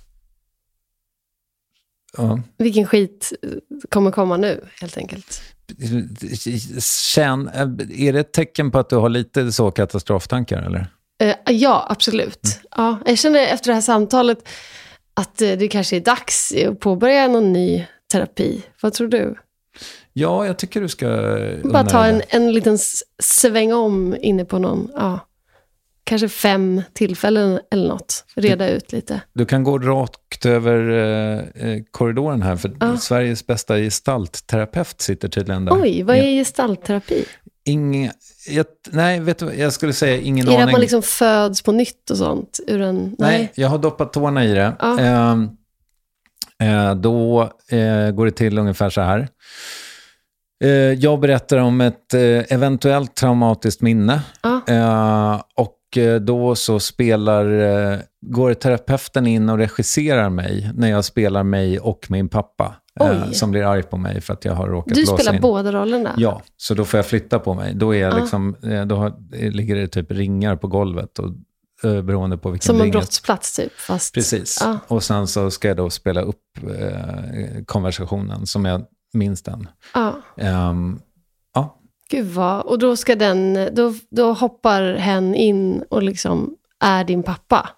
[2.17, 2.39] Ja.
[2.57, 3.49] Vilken skit eh,
[3.89, 5.41] kommer komma nu, helt enkelt.
[7.13, 7.47] Känn,
[7.93, 10.87] är det ett tecken på att du har lite så katastroftankar, eller?
[11.21, 12.45] Eh, ja, absolut.
[12.45, 12.67] Mm.
[12.75, 14.47] Ja, jag känner efter det här samtalet
[15.13, 18.63] att eh, det kanske är dags att påbörja någon ny terapi.
[18.81, 19.35] Vad tror du?
[20.13, 21.07] Ja, jag tycker du ska
[21.63, 22.77] Bara ta en, en liten
[23.23, 25.19] sväng om inne på någon, ja,
[26.09, 28.25] kanske fem tillfällen eller något.
[28.35, 29.21] Reda ut lite.
[29.33, 32.97] Du kan gå rakt över eh, eh, korridoren här, för Ja.
[32.97, 35.81] Sveriges bästa gestaltterapeut sitter tydligen där.
[35.81, 37.25] Oj, vad är gestaltterapi?
[37.65, 38.11] Ingen,
[38.47, 40.65] jag, nej, vet du jag skulle säga ingen Är det aning.
[40.65, 42.59] att man liksom föds på nytt och sånt?
[42.67, 43.15] Ur en, nej.
[43.17, 44.73] Nej, jag har doppat tårna i det.
[44.99, 45.49] Ehm,
[46.63, 49.27] eh, då eh, går det till ungefär så här.
[50.63, 52.21] Eh, jag berättar om ett eh,
[52.53, 54.21] eventuellt traumatiskt minne.
[54.41, 54.61] Ja.
[54.67, 55.41] Eh,
[55.91, 57.45] och eh, då så spelar,
[57.93, 62.75] eh, går terapeuten in och regisserar mig när jag spelar mig och min pappa.
[62.99, 63.33] eh, Oj.
[63.35, 65.41] som blir arg på mig för att jag har råkat Du spelar in.
[65.41, 66.13] båda rollerna?
[66.17, 67.73] Ja, så då får jag flytta på mig.
[67.75, 68.17] Då, är jag Ja.
[68.19, 68.55] liksom,
[68.87, 69.13] då har,
[69.51, 71.31] ligger det typ ringar på golvet och,
[72.03, 73.73] beroende på vilken Som en brottsplats typ?
[73.79, 74.13] Fast...
[74.13, 74.57] Precis.
[74.61, 74.77] Ja.
[74.87, 76.43] Och sen så ska jag då spela upp
[76.79, 78.81] eh, konversationen som jag
[79.13, 79.59] minns den.
[79.59, 79.69] Ehm,
[80.37, 80.99] ja,
[82.11, 82.61] Gud vad...
[82.61, 83.69] Och då ska den...
[83.71, 87.69] Då, då hoppar hen in och liksom är din pappa?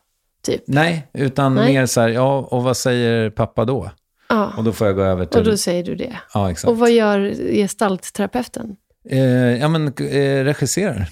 [0.43, 0.63] Typ?
[0.65, 1.73] nej, utan Nej.
[1.73, 3.91] mer så här, ja, och vad säger pappa då?
[4.29, 4.53] Ja.
[4.57, 5.39] Och då får jag gå över till...
[5.39, 6.17] Och då säger du det?
[6.33, 6.69] ja, exakt.
[6.69, 8.75] Och vad gör gestaltterapeuten?
[9.09, 9.19] eh,
[9.59, 11.05] ja, men eh, regisserar.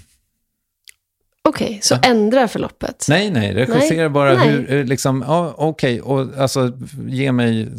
[1.49, 3.05] Okej, så ändrar förloppet?
[3.09, 4.49] Nej, nej, regisserar Nej, bara nej.
[4.49, 6.71] hur, eh, liksom, ja, okej, och alltså
[7.07, 7.71] ge mig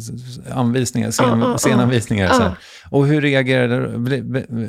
[0.53, 1.57] anvisningar, scen, Ja, ja, ja.
[1.57, 2.27] scenanvisningar.
[2.27, 2.49] Så här.
[2.49, 2.55] Ja.
[2.89, 3.81] Och hur reagerar,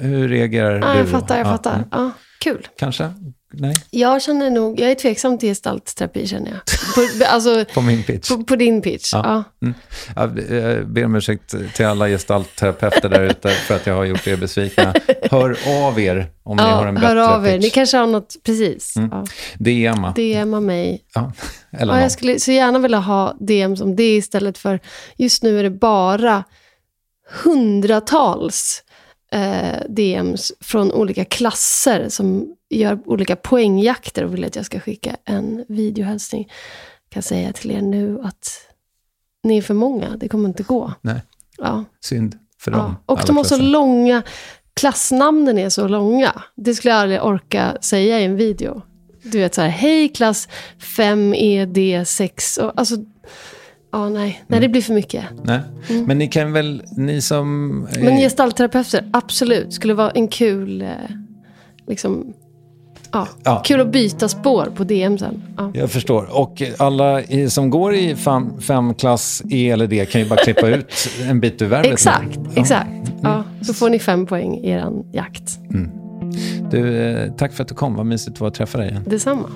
[0.02, 1.74] hur reagerar Ja, du jag fattar, jag Ja, fattar.
[1.74, 1.86] mm.
[1.90, 2.10] Ja,
[2.40, 2.68] kul.
[2.78, 3.12] Kanske?
[3.52, 6.60] Nej, Jag känner nog, jag är tveksam till gestaltterapi känner jag.
[6.94, 8.28] På, alltså, på min pitch.
[8.28, 9.12] på, på din pitch.
[9.12, 9.44] Ja.
[9.60, 9.66] Ja.
[9.66, 9.74] Mm.
[10.16, 14.26] Jag eh, ber om ursäkt till alla gestaltterapeuter där ute för att jag har gjort
[14.26, 14.94] er besvikna.
[15.30, 17.52] Hör av er om ni har en bättre hör av er.
[17.52, 17.62] pitch.
[17.64, 18.96] Ni kanske har något, precis.
[18.96, 19.10] Mm.
[19.12, 19.24] Ja.
[19.58, 20.12] DMa.
[20.16, 21.04] DMa mig.
[21.14, 21.32] Ja.
[21.78, 24.80] Eller Ja, jag skulle så gärna vilja ha DM som det istället för,
[25.16, 26.44] just nu är det bara
[27.44, 28.82] hundratals
[29.32, 35.16] eh, DMs från olika klasser som gör olika poängjakter och vill att jag ska skicka
[35.24, 36.48] en videohälsning.
[37.08, 38.48] Jag kan säga till er nu att
[39.44, 40.92] ni är för många, det kommer inte gå.
[41.00, 41.20] Nej,
[41.58, 41.84] Ja.
[42.00, 42.76] synd för Ja.
[42.76, 42.96] dem.
[43.06, 44.22] Och alla de har så långa,
[44.74, 46.42] klassnamnen är så långa.
[46.54, 48.82] Det skulle jag aldrig orka säga i en video.
[49.22, 50.48] Du vet så här, hej klass
[50.78, 52.58] 5ED6.
[52.60, 52.96] Och, alltså,
[53.92, 55.24] ja nej, nej det blir för mycket.
[55.44, 55.60] Nej.
[56.06, 57.70] Men ni kan väl, ni som...
[57.90, 58.04] är- Mm.
[58.04, 60.88] Men gestaltterapeuter, absolut, skulle vara en kul, eh,
[61.88, 62.32] liksom,
[63.12, 63.62] ja, Ja.
[63.64, 65.42] kul att byta spår på DM sen.
[65.56, 65.70] Ja.
[65.74, 66.28] Jag förstår.
[66.40, 70.92] Och alla som går i fem, femklass E eller D kan ju bara klippa ut
[71.28, 71.92] en bit ur värvet.
[71.92, 72.60] Exakt, Ja.
[72.60, 72.88] exakt.
[73.22, 75.58] Ja, så får ni fem poäng i er jakt.
[76.70, 77.94] Du, eh, tack för att du kom.
[77.94, 79.02] Vad mysigt det var att träffa dig igen.
[79.06, 79.48] Detsamma.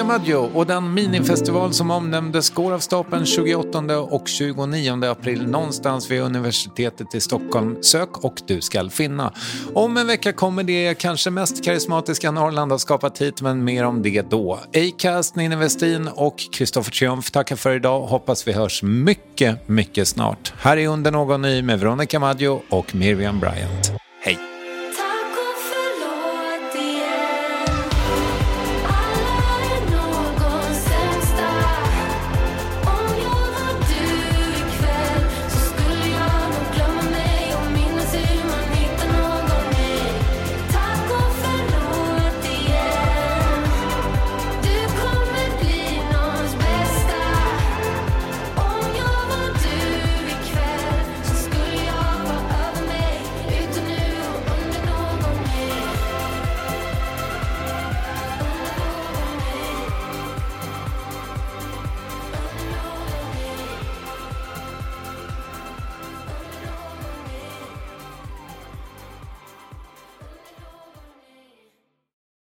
[0.00, 6.10] Veronica Maggio och den minifestival som omnämndes går av stapeln 28 och 29 april någonstans
[6.10, 7.82] vid universitetet i Stockholm.
[7.82, 9.32] Sök och du skall finna.
[9.74, 14.02] Om en vecka kommer det kanske mest karismatiska Norrland har skapat hit, men mer om
[14.02, 14.60] det då.
[14.74, 18.00] Acast, Ninni Westin och Kristoffer Triumf tackar för idag.
[18.00, 20.52] Hoppas vi hörs mycket, mycket snart.
[20.58, 23.92] Här är Under någon ny med Veronica Maggio och Miriam Bryant.
[24.22, 24.59] Hej!